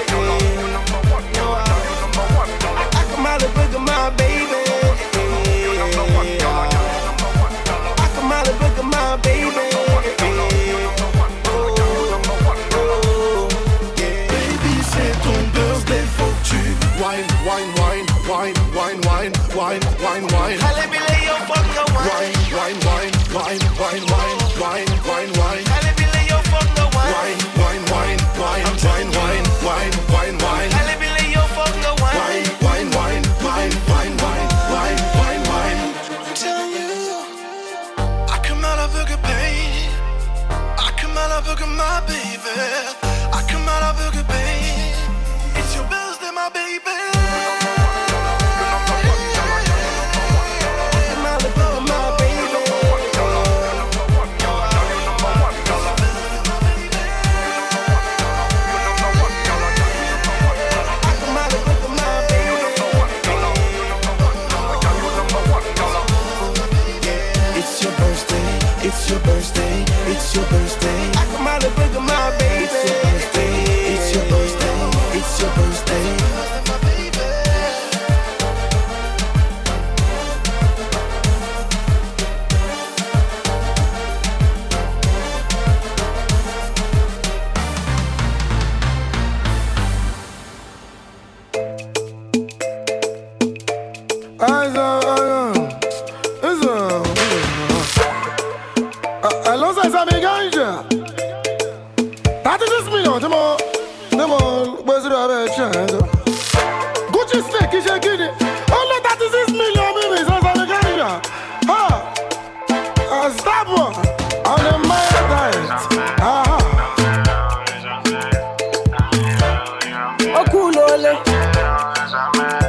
You 0.09 0.21
know, 0.25 0.37
you 0.41 0.67
number 0.73 0.99
one, 1.13 1.25
girl, 1.33 1.53
I 1.53 1.65
got 1.65 1.85
you 1.85 1.95
number 2.01 2.25
one, 2.33 2.49
girl. 2.59 2.75
I 2.81 3.05
come 3.13 3.25
out 3.25 3.43
of 3.43 3.53
Booker, 3.53 3.79
my 3.79 4.09
baby. 4.17 4.64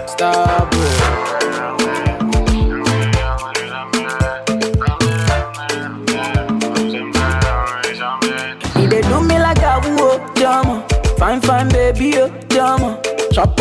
Stop. 0.09 0.56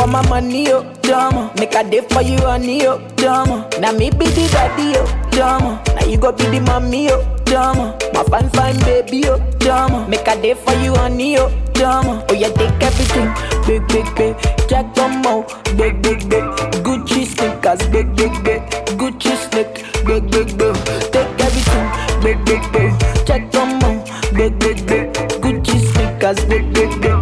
On 0.05 0.11
my 0.11 0.21
money, 0.29 0.71
oh, 0.71 0.83
drama. 1.01 1.51
Make 1.57 1.73
a 1.73 1.83
day 1.83 2.01
for 2.01 2.21
you, 2.21 2.37
honey, 2.37 2.85
oh, 2.85 2.99
drama. 3.15 3.67
Now 3.79 3.91
me 3.91 4.11
be 4.11 4.27
the 4.27 4.47
daddy, 4.51 4.93
oh, 4.97 5.29
drama. 5.31 5.81
Now 5.95 6.05
you 6.05 6.17
go 6.17 6.31
be 6.31 6.43
the 6.45 6.59
mommy, 6.59 7.09
oh, 7.09 7.25
drama. 7.45 7.97
My 8.13 8.21
fine, 8.25 8.47
fine, 8.51 8.77
baby, 8.81 9.23
oh, 9.27 9.39
drama. 9.57 10.07
Make 10.07 10.27
a 10.27 10.39
day 10.39 10.53
for 10.53 10.73
you, 10.73 10.93
honey, 10.93 11.39
oh, 11.39 11.49
drama. 11.73 12.23
Oh, 12.29 12.35
yeah, 12.35 12.49
take 12.49 12.83
everything, 12.83 13.33
big, 13.65 13.87
big, 13.87 14.05
big. 14.15 14.69
Jack 14.69 14.93
Domo, 14.93 15.41
big, 15.75 15.99
big, 16.03 16.29
big. 16.29 16.43
Gucci 16.85 17.25
sneakers, 17.25 17.81
big, 17.89 18.15
big, 18.15 18.31
big. 18.43 18.61
Gucci 19.01 19.33
sneak, 19.49 20.05
big, 20.05 20.29
big, 20.29 20.55
big. 20.55 20.75
Take 21.09 21.33
everything, 21.41 22.21
big, 22.21 22.45
big, 22.45 22.61
big. 22.71 23.25
Jack 23.25 23.49
Domo, 23.49 24.05
big, 24.35 24.59
big, 24.59 24.85
big. 24.85 25.11
Gucci 25.41 25.79
sneakers, 25.81 26.45
big, 26.45 26.71
big, 26.75 27.01
big. 27.01 27.14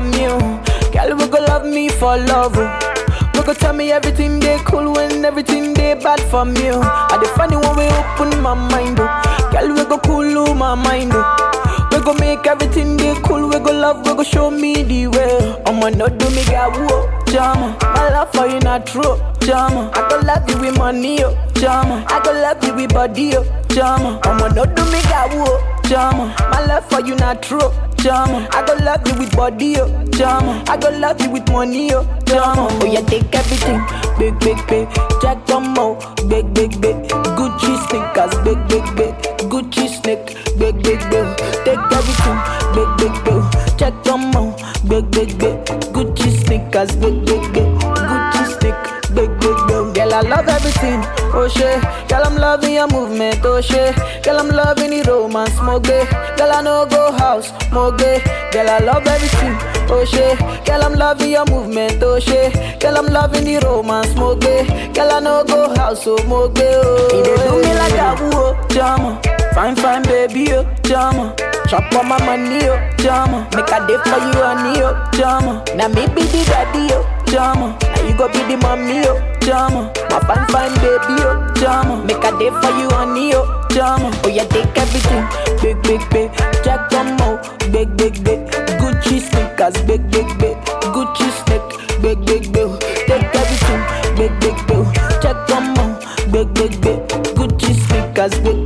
Me, 0.00 0.26
oh. 0.28 0.62
Girl, 0.92 1.16
we 1.16 1.26
go 1.28 1.38
love 1.44 1.64
me 1.66 1.88
for 1.88 2.16
love. 2.16 2.56
We 3.34 3.42
go 3.42 3.52
tell 3.54 3.72
me 3.72 3.90
everything 3.92 4.40
they 4.40 4.58
cool 4.64 4.92
when 4.92 5.24
everything 5.24 5.74
they 5.74 5.94
bad 5.94 6.20
for 6.20 6.44
me, 6.44 6.70
oh. 6.70 6.80
I 6.82 7.18
the 7.18 7.28
funny 7.36 7.56
one 7.56 7.76
we 7.76 7.86
open 7.86 8.40
my 8.42 8.54
mind, 8.54 8.98
oh. 9.00 9.48
Girl, 9.52 9.68
we 9.74 9.84
go 9.84 9.98
cool 9.98 10.54
my 10.54 10.74
mind, 10.74 11.12
oh. 11.14 11.60
Go 12.04 12.12
make 12.14 12.46
everything 12.46 12.96
they 12.96 13.14
cool, 13.22 13.48
we 13.48 13.58
go 13.58 13.72
love, 13.72 14.06
we 14.06 14.14
go 14.14 14.22
show 14.22 14.50
me 14.50 14.82
the 14.82 15.06
way. 15.08 15.62
I'ma 15.66 15.88
not 15.90 16.18
do 16.18 16.28
me 16.30 16.44
got 16.44 16.72
whoa, 16.76 17.24
jama. 17.32 17.76
My 17.80 18.10
love 18.10 18.30
for 18.32 18.46
you 18.46 18.58
not 18.60 18.86
true, 18.86 19.16
jama. 19.40 19.90
I 19.94 20.08
go 20.08 20.18
love 20.26 20.48
you 20.50 20.58
with 20.60 20.78
money, 20.78 21.24
oh, 21.24 21.34
jama. 21.54 22.04
I 22.08 22.20
go 22.22 22.32
love 22.32 22.62
you 22.64 22.74
with 22.74 22.92
body, 22.92 23.36
oh, 23.36 23.44
jama. 23.70 24.20
I'ma 24.24 24.48
not 24.48 24.74
do 24.76 24.84
me 24.86 25.00
got 25.04 25.32
whoa, 25.32 25.80
jama. 25.88 26.34
My 26.50 26.66
love 26.66 26.88
for 26.90 27.00
you 27.00 27.14
not 27.16 27.42
true, 27.42 27.60
jama. 27.98 28.48
I 28.52 28.64
go 28.66 28.74
love 28.84 29.06
you 29.08 29.14
with 29.18 29.34
body, 29.36 29.76
oh, 29.78 30.04
jama. 30.12 30.62
I 30.68 30.76
go 30.76 30.90
love 30.90 31.20
you 31.22 31.30
with 31.30 31.48
money, 31.50 31.94
oh, 31.94 32.04
jama. 32.26 32.68
Oh 32.82 32.84
yeah, 32.86 33.00
take 33.02 33.34
everything, 33.34 33.80
big, 34.18 34.38
big, 34.40 34.58
big. 34.66 34.88
Jack 35.22 35.46
Domo, 35.46 35.94
big, 36.28 36.52
big, 36.52 36.78
big. 36.80 36.96
Gucci 37.38 37.76
sneakers, 37.88 38.34
big, 38.44 38.58
big, 38.68 38.84
big. 38.96 39.14
Gucci 39.48 39.88
snake, 39.88 40.36
big, 40.58 40.74
big, 40.82 40.98
big. 41.10 41.23
Everything, 42.26 42.74
big, 42.74 42.96
big, 42.98 43.24
big. 43.24 43.78
Check 43.78 43.94
them 44.04 44.34
out, 44.36 44.58
big, 44.88 45.10
big, 45.10 45.38
big. 45.38 45.64
Gucci 45.92 46.30
sneakers, 46.44 46.94
big, 46.96 47.24
big, 47.26 47.52
big. 47.52 47.64
Gucci 47.80 48.58
snake, 48.58 49.14
big, 49.14 49.30
big, 49.40 49.56
big. 49.68 49.94
Girl, 49.94 50.14
I 50.14 50.20
love 50.22 50.48
everything, 50.48 51.00
oh 51.34 51.48
shit. 51.48 51.80
Girl, 52.08 52.22
I'm 52.24 52.36
loving 52.36 52.74
your 52.74 52.88
movement, 52.88 53.40
oh 53.44 53.60
shit. 53.60 53.94
Girl, 54.24 54.38
I'm 54.38 54.48
loving 54.48 54.90
the 54.90 55.02
romance, 55.10 55.54
moge. 55.60 56.36
Girl, 56.36 56.50
I 56.52 56.62
know 56.62 56.86
go 56.86 57.12
house, 57.12 57.50
moge. 57.70 58.22
Girl, 58.52 58.68
I 58.70 58.78
love 58.78 59.06
everything, 59.06 59.54
oh 59.90 60.04
shit. 60.04 60.38
Girl, 60.66 60.82
I'm 60.82 60.94
loving 60.94 61.30
your 61.30 61.44
movement, 61.46 62.02
oh 62.02 62.18
shit. 62.20 62.80
Girl, 62.80 62.96
I'm 62.96 63.06
loving 63.06 63.44
the 63.44 63.58
romance, 63.64 64.08
moge. 64.14 64.94
Girl, 64.94 65.10
I 65.12 65.20
know 65.20 65.44
go 65.44 65.74
house, 65.74 66.06
oh 66.06 66.16
moge, 66.26 66.58
oh. 66.62 67.08
Dey 67.10 67.22
do 67.22 67.62
me 67.62 67.74
like 67.74 67.92
a 67.94 68.14
woo, 68.30 68.68
drama. 68.68 69.20
Fine, 69.54 69.76
fine, 69.76 70.02
baby, 70.02 70.52
oh, 70.52 70.64
drama. 70.82 71.34
Chop 71.68 71.92
on 71.94 72.08
my 72.08 72.18
money, 72.24 72.68
oh, 72.68 72.78
drama. 72.98 73.48
Make 73.56 73.70
a 73.72 73.78
day 73.86 73.96
for 74.04 74.18
you, 74.20 74.36
honey, 74.38 74.82
oh, 74.82 74.94
drama. 75.12 75.64
Now 75.74 75.88
me 75.88 76.06
be 76.14 76.22
the 76.22 76.44
daddy, 76.46 76.92
oh, 76.92 77.02
drama. 77.26 77.76
Now 77.80 78.06
you 78.06 78.14
go 78.16 78.28
be 78.28 78.38
the 78.44 78.56
mommy, 78.60 79.02
oh, 79.06 79.18
drama. 79.40 79.90
My 80.10 80.20
fine, 80.20 80.46
fine, 80.52 80.74
baby, 80.84 81.22
oh, 81.24 81.50
drama. 81.54 82.04
Make 82.04 82.22
a 82.22 82.30
day 82.38 82.50
for 82.50 82.70
you, 82.78 82.88
honey, 82.90 83.32
oh, 83.34 83.66
drama. 83.70 84.10
Oh, 84.24 84.28
yeah, 84.28 84.44
take 84.44 84.76
everything, 84.76 85.24
big, 85.62 85.82
big, 85.82 86.02
big. 86.10 86.30
Jack 86.62 86.90
Domo, 86.90 87.40
big, 87.72 87.96
big, 87.96 88.22
big. 88.22 88.40
Gucci 88.78 89.20
sneakers, 89.24 89.80
big, 89.86 90.02
big, 90.10 90.28
big. 90.38 90.56
Gucci 90.92 91.26
snake, 91.44 92.02
big, 92.02 92.20
big, 92.26 92.52
big. 92.52 92.70
Take 93.08 93.34
everything, 93.34 93.82
big, 94.16 94.32
big, 94.40 94.56
big. 94.68 94.84
Jack 95.22 95.36
Domo, 95.48 95.98
big, 96.30 96.52
big, 96.54 96.80
big. 96.82 97.00
Gucci 97.34 97.72
sneakers, 97.88 98.38
big. 98.40 98.63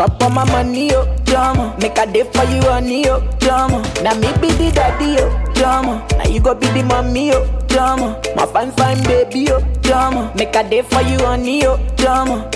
Chop 0.00 0.22
on 0.22 0.32
my 0.32 0.44
money, 0.46 0.88
oh, 0.94 1.04
drama. 1.26 1.76
Make 1.78 1.98
a 1.98 2.06
day 2.10 2.22
for 2.24 2.42
you, 2.44 2.62
honey, 2.62 3.06
oh, 3.10 3.20
drama. 3.38 3.82
Now 4.02 4.14
me 4.14 4.32
be 4.40 4.48
the 4.56 4.72
daddy, 4.74 5.16
oh, 5.20 5.52
drama. 5.52 6.06
Now 6.16 6.24
you 6.26 6.40
go 6.40 6.54
be 6.54 6.66
the 6.68 6.82
mommy, 6.84 7.32
oh, 7.34 7.44
drama. 7.68 8.18
My 8.34 8.46
fine, 8.46 8.72
fine, 8.72 9.02
baby, 9.02 9.48
oh, 9.50 9.60
drama. 9.82 10.32
Make 10.34 10.56
a 10.56 10.66
day 10.66 10.80
for 10.80 11.02
you, 11.02 11.18
honey, 11.18 11.66
oh, 11.66 11.76
drama. 11.98 12.50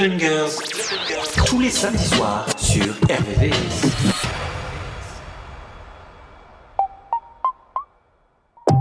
Tous 0.00 1.60
les 1.60 1.68
samedis 1.68 2.06
soirs 2.06 2.46
sur 2.56 2.86
RVVS. 3.04 3.84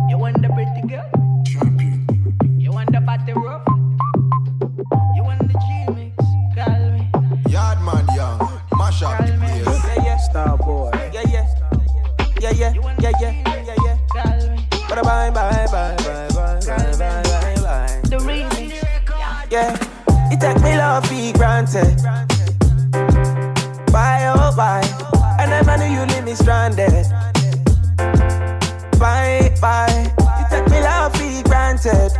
You 0.10 0.18
want 0.18 0.42
the 0.42 0.48
pretty 0.48 0.88
girl? 0.88 1.04
You 2.58 2.72
want 2.72 2.90
the 2.94 3.02
party 3.02 3.34
rough? 3.34 3.64
You 5.18 5.24
want 5.24 5.40
the 5.40 5.60
G-mix? 5.60 6.16
Call 6.56 6.92
me. 6.94 7.10
Yardman 7.50 8.08
young, 8.16 8.40
mash 8.78 9.04
up 9.04 9.18
the 9.18 9.34
place. 9.34 9.66
Yeah, 9.68 10.04
yeah. 10.06 10.18
Star 10.20 10.58
boy. 10.58 10.90
Yeah, 11.12 11.24
yeah. 11.30 11.46
Yeah, 12.40 12.52
yeah. 12.52 12.74
Yeah, 13.02 13.12
yeah. 13.20 13.34
Yeah, 13.66 13.76
yeah. 13.84 13.98
Call 14.08 14.50
me. 14.52 14.56
Bye 14.88 14.96
bye 14.96 15.04
bye 15.04 15.32
bye 15.32 15.52
bye 15.52 15.59
granted. 21.70 22.02
Why 23.92 24.26
oh 24.36 24.52
why? 24.56 24.82
I 25.40 25.46
never 25.46 25.78
knew 25.78 25.86
you 26.00 26.06
leave 26.08 26.24
me 26.24 26.34
stranded. 26.36 27.06
Bye 29.00 29.54
bye. 29.62 30.12
You 30.40 30.46
take 30.50 30.70
me 30.72 30.82
love 30.82 31.14
for 31.16 31.44
granted. 31.48 32.12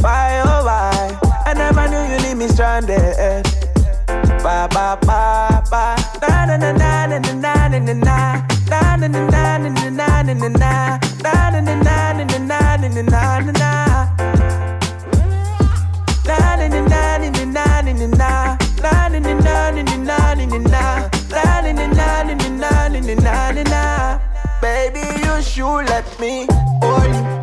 Why 0.00 0.40
oh 0.44 0.64
why? 0.64 1.18
I 1.44 1.52
never 1.54 1.88
knew 1.88 2.14
you 2.14 2.18
leave 2.22 2.36
me 2.38 2.48
stranded. 2.48 3.44
Bye 4.42 4.68
bye 4.68 4.96
bye 5.02 5.62
bye. 5.70 6.04
Na 6.28 6.46
na 6.46 6.56
na 6.56 6.67
you 25.56 25.66
let 25.66 26.20
me 26.20 26.46
hold 26.82 27.37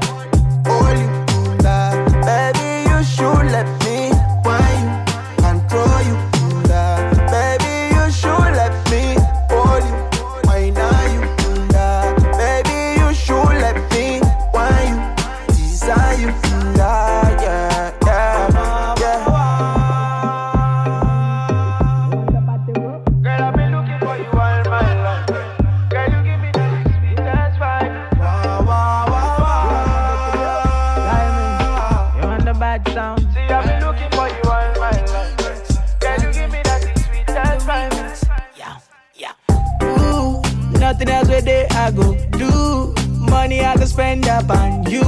On 44.24 44.89
you. 44.89 45.01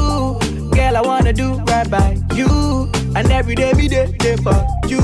Girl, 0.71 0.97
I 0.97 1.01
wanna 1.01 1.31
do 1.31 1.53
right 1.71 1.89
by 1.89 2.17
you. 2.35 2.91
And 3.15 3.31
every 3.31 3.55
day 3.55 3.71
me 3.71 3.87
day, 3.87 4.11
day 4.19 4.35
for 4.35 4.67
you. 4.85 4.99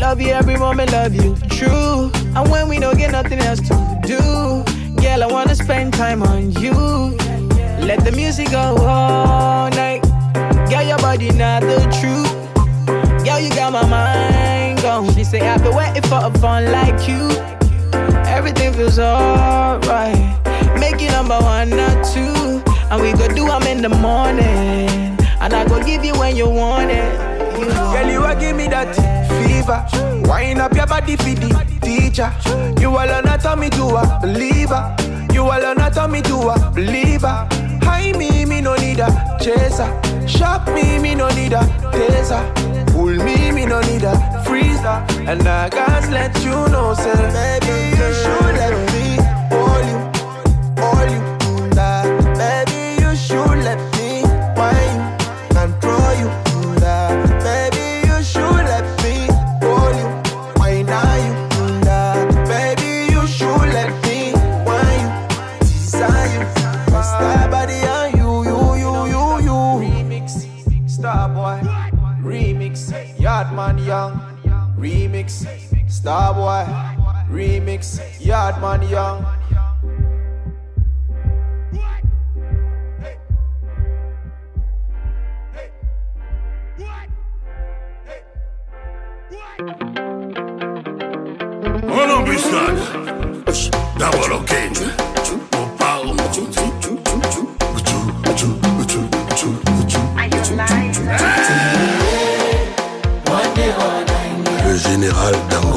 Love 0.00 0.20
you 0.20 0.30
every 0.30 0.56
moment, 0.56 0.90
love 0.90 1.14
you 1.14 1.36
true. 1.48 2.10
And 2.34 2.50
when 2.50 2.68
we 2.68 2.80
don't 2.80 2.98
get 2.98 3.12
nothing 3.12 3.38
else 3.38 3.60
to 3.60 4.00
do, 4.04 4.18
girl, 5.00 5.22
I 5.22 5.26
wanna 5.30 5.54
spend 5.54 5.94
time 5.94 6.24
on 6.24 6.50
you. 6.52 6.72
Let 7.78 8.04
the 8.04 8.10
music 8.10 8.50
go 8.50 8.76
all 8.80 9.70
night. 9.70 10.02
Girl, 10.68 10.82
your 10.82 10.98
body 10.98 11.30
not 11.30 11.62
the 11.62 11.78
truth. 12.00 12.32
Girl, 13.24 13.38
you 13.38 13.50
got 13.50 13.72
my 13.72 13.86
mind 13.86 14.82
gone. 14.82 15.14
She 15.14 15.22
say 15.22 15.40
I've 15.48 15.62
been 15.62 15.76
waiting 15.76 16.02
for 16.02 16.18
a 16.24 16.30
fun 16.40 16.72
like 16.72 17.06
you. 17.06 17.30
Everything 18.26 18.72
feels 18.72 18.98
alright. 18.98 20.18
Make 20.80 21.00
you 21.00 21.10
number 21.10 21.38
one 21.38 21.72
or 21.72 22.04
two. 22.04 22.71
And 22.92 23.00
we 23.00 23.12
go 23.12 23.26
do 23.26 23.46
them 23.46 23.62
in 23.62 23.80
the 23.80 23.88
morning. 23.88 25.16
And 25.40 25.54
I 25.54 25.64
go 25.66 25.82
give 25.82 26.04
you 26.04 26.12
when 26.18 26.36
you 26.36 26.46
want 26.46 26.90
it. 26.90 27.58
You 27.58 27.64
Girl, 27.64 28.06
you 28.06 28.22
a 28.22 28.38
give 28.38 28.54
me 28.54 28.68
that 28.68 28.94
fever. 29.40 29.82
Wind 30.28 30.60
up 30.60 30.74
your 30.74 30.86
body 30.86 31.16
for 31.16 31.24
the 31.24 31.48
teacher. 31.80 32.30
You 32.78 32.90
all 32.90 33.10
on 33.10 33.58
me 33.58 33.70
to 33.70 33.84
a 33.96 34.18
believer. 34.20 34.94
You 35.32 35.44
all 35.44 35.64
on 35.64 36.12
me 36.12 36.20
to 36.20 36.36
a 36.36 36.70
believer. 36.70 37.48
High 37.82 38.12
me, 38.12 38.44
me 38.44 38.60
no 38.60 38.74
need 38.74 39.00
a 39.00 39.38
chaser. 39.40 39.88
Shock 40.28 40.68
me, 40.74 40.98
me 40.98 41.14
no 41.14 41.28
need 41.30 41.54
a 41.54 41.62
taser. 41.96 42.44
Pull 42.92 43.16
me, 43.24 43.52
me 43.52 43.64
no 43.64 43.80
need 43.80 44.04
a 44.04 44.44
freezer. 44.44 45.02
And 45.26 45.48
I 45.48 45.70
gotta 45.70 46.10
let 46.10 46.36
you 46.44 46.68
know, 46.68 46.92
say, 46.92 47.14
baby, 47.32 47.96
you 47.96 48.12
should 48.20 48.54
let 48.60 48.74
me 48.92 49.16
hold 49.48 49.86
you, 49.86 50.82
hold 50.82 51.10
you. 51.10 51.21
Star 76.02 76.34
boy. 76.34 76.66
Remix, 77.30 78.00
Yardman 78.18 78.82
Young. 78.90 79.24
On 91.86 92.10
embuscade. 92.10 92.80
D'abord 93.96 94.32
au 94.32 94.42
King. 94.42 94.74
Au 95.54 95.66
pas 95.78 96.00
au 96.00 96.14
Le 104.66 104.76
général 104.78 105.34
Dangote. 105.50 105.71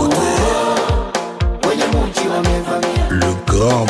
Le 3.56 3.62
grand 3.62 3.86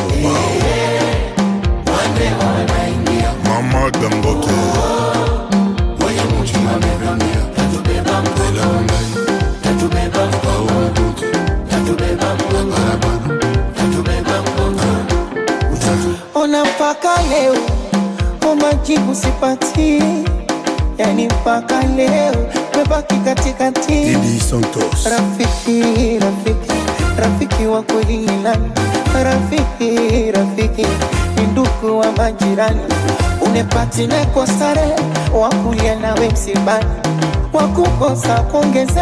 mama 3.46 3.90
Dangote. 3.92 5.56
ona 16.36 16.66
mpaka 16.66 17.22
leo 17.30 17.56
umajibu 18.54 19.16
sipati. 19.16 20.04
Yani 20.98 21.26
mpaka 21.26 21.82
leo 21.84 22.36
mebaki 22.78 23.16
katikati. 23.16 24.18
Rafiki 25.10 26.20
rafiki 26.20 26.72
rafiki 27.18 27.66
wa 27.66 27.82
kweli 27.84 28.18
ni 28.18 28.38
nani 28.44 28.72
rafiki 29.24 30.32
rafiki 30.32 30.88
ni 31.38 31.48
ndugu 31.52 32.00
wa 32.00 32.12
majirani. 32.12 32.82
Unepatine 33.42 34.26
kwa 34.26 34.48
sare 34.48 34.96
wakulia 35.34 35.96
nawe 35.96 36.30
msibani. 36.30 36.86
Wakukosa 37.54 38.36
kuongeze 38.40 39.02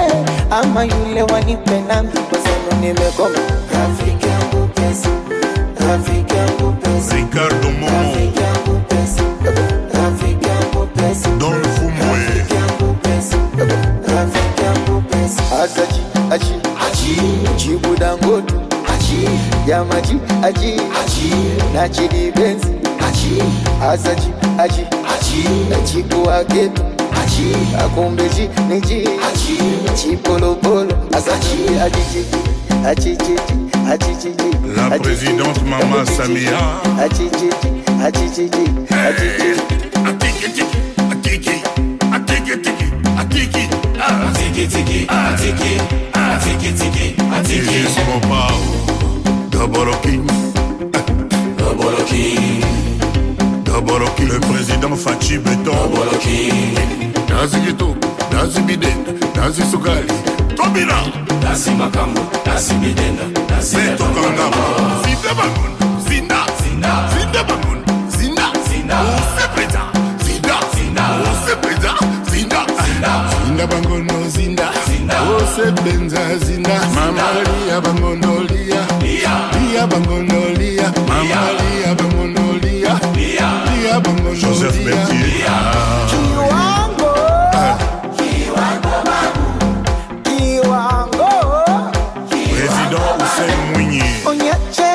ama 0.52 0.84
yule 0.84 1.22
wanipe 1.24 1.82
nami. 1.88 2.10
Kwasema 2.30 2.82
nimegoma. 2.82 3.40
Rafiki 3.74 4.28
yangu 4.28 4.68
pesa 4.68 5.10
rafiki 5.90 6.36
yangu 6.36 6.72
pesa. 6.74 7.16
Ricardo 7.16 7.72
Momo. 7.72 7.88
rafiki 7.88 8.40
yangu 8.44 8.80
pesa 8.88 9.24
rafiki 10.04 10.48
yangu 10.50 10.88
pesa. 10.88 11.30
Don 11.40 11.64
Fumwe. 11.64 12.18
rafiki 12.18 12.54
yangu 12.56 12.94
pesa 12.94 13.38
rafiki 14.16 14.62
yangu 14.64 15.02
pesa. 15.02 15.44
Asaji 15.64 16.02
aji 16.32 16.54
aji 16.86 17.22
jibu 17.58 17.96
dangote 17.96 18.54
ya 19.68 19.86
maji 19.86 20.16
aji 20.44 20.74
na 21.74 21.90
chini 21.90 22.32
benzi 22.32 22.68
asaji 23.92 24.28
aji 24.60 24.86
nachipu 25.70 26.30
aketu 26.32 26.82
akumbeji 27.86 28.50
niji. 28.70 29.10
Chipolopolo 29.96 30.96
asaji 31.18 31.80
ajiji 31.86 32.26
achijiji 32.86 33.36
achijiji 33.92 34.58
La 34.76 34.90
présidente 35.00 35.62
Mama 35.70 36.06
Samia. 36.06 36.60
Achijiji 37.06 37.50
achijiji 38.06 38.70
achijiji 38.90 39.64
Atiki 40.08 40.50
tiki 40.50 40.78
atiki 41.12 41.52
atiki 42.14 42.58
tiki 42.58 42.86
atiki 43.20 43.70
ah. 44.02 44.30
atiki 44.30 44.68
tiki 44.68 45.08
atiki 45.10 45.82
atiki 46.14 46.72
tiki 46.74 47.16
atiki. 47.36 47.74
Atiki 47.96 48.83
D'abord 49.64 49.88
au 49.88 49.96
King. 50.06 50.28
D'abord 51.58 51.94
au 51.98 52.04
King. 52.04 52.62
D'abord 53.64 54.02
au 54.02 54.10
King. 54.18 54.28
Le 54.28 54.40
président 54.42 54.94
Fachi 54.94 55.38
Beton. 55.38 55.72
D'abord 55.72 56.14
au 56.14 56.18
King. 56.18 56.76
Nazi 57.30 57.62
Gito, 57.66 57.96
Nazi 58.34 58.60
Bidenda, 58.64 59.12
Nazi 59.38 59.62
Sugali. 59.72 60.06
Tobina. 60.58 61.00
Nazi 61.42 61.72
Makambo, 61.72 62.20
Nazi 62.46 62.74
Bidenda, 62.74 63.24
Nazi 63.50 63.78
Beto 63.78 64.04
Kangama. 64.04 64.64
Zinde 65.06 65.32
Bangun, 65.38 65.72
Zinda, 66.10 66.40
Zinda, 66.62 67.10
Zinde 67.14 67.44
Bangun, 67.48 67.80
Zinda, 68.10 68.46
Zinda. 68.68 68.98
Ose 69.16 69.48
Preda, 69.56 69.84
Zinda, 70.26 70.60
Zinda. 70.76 71.04
Ose 71.32 71.56
Preda, 71.62 71.94
Zinda, 72.30 72.66
Zinda. 72.84 73.12
Zinda 73.46 73.68
Bangono, 73.68 74.28
Zinda, 74.28 74.68
Zinda. 74.86 75.16
Ose 75.38 75.72
Benza, 75.84 76.38
Zinda. 76.46 76.76
Mama 76.96 77.24
Lia 77.66 77.80
Bangono, 77.80 78.44
Lia. 79.34 79.88
Lia. 79.88 79.88
Lia 80.58 80.88
Mama 81.08 81.42
Lia 81.60 81.96
Bangono, 81.96 82.44
Lia. 82.64 82.94
Lia. 83.16 83.48
Lia 83.68 84.00
Joseph 84.42 84.78
Bertier. 84.86 85.28
Kiwango, 86.10 87.14
kiwango 88.18 88.96
babu, 89.08 89.46
kiwango. 90.24 91.30
Président 92.30 93.06
Hussein 93.20 93.60
Mwinyi. 93.74 94.04
Onyache 94.26 94.92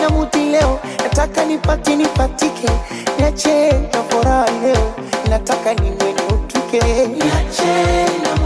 na 0.00 0.08
muti 0.10 0.38
leo, 0.38 0.78
nataka 1.02 1.44
nipati 1.44 1.96
nipatike, 1.96 2.70
niache 3.18 3.72
na 3.92 4.02
furaha 4.08 4.46
leo, 4.62 4.92
nataka 5.30 5.74
niwe 5.74 6.12
nutuke 6.12 6.80
Niache 7.06 7.74
na 8.22 8.30
muti 8.36 8.45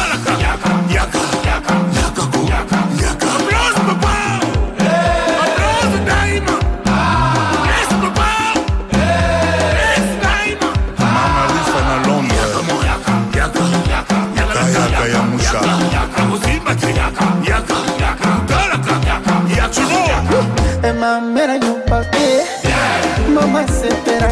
esepela 23.63 24.29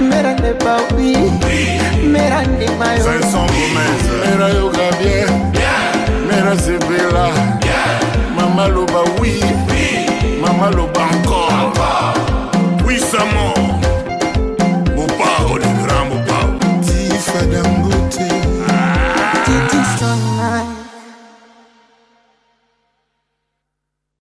mera 0.00 0.32
nde 0.34 0.52
bawi 0.64 1.16
mera 2.12 2.42
ndima 2.42 2.86
yomera 2.94 4.48
yoka 4.48 4.90
bien. 4.98 5.52
Mera 6.28 6.56
sepela. 6.58 7.30
Mama 8.36 8.68
loba 8.68 9.02
wi 9.20 9.42
mama 10.40 10.70
loba 10.70 11.02
encore. 11.12 11.72
Puissamment 12.78 13.63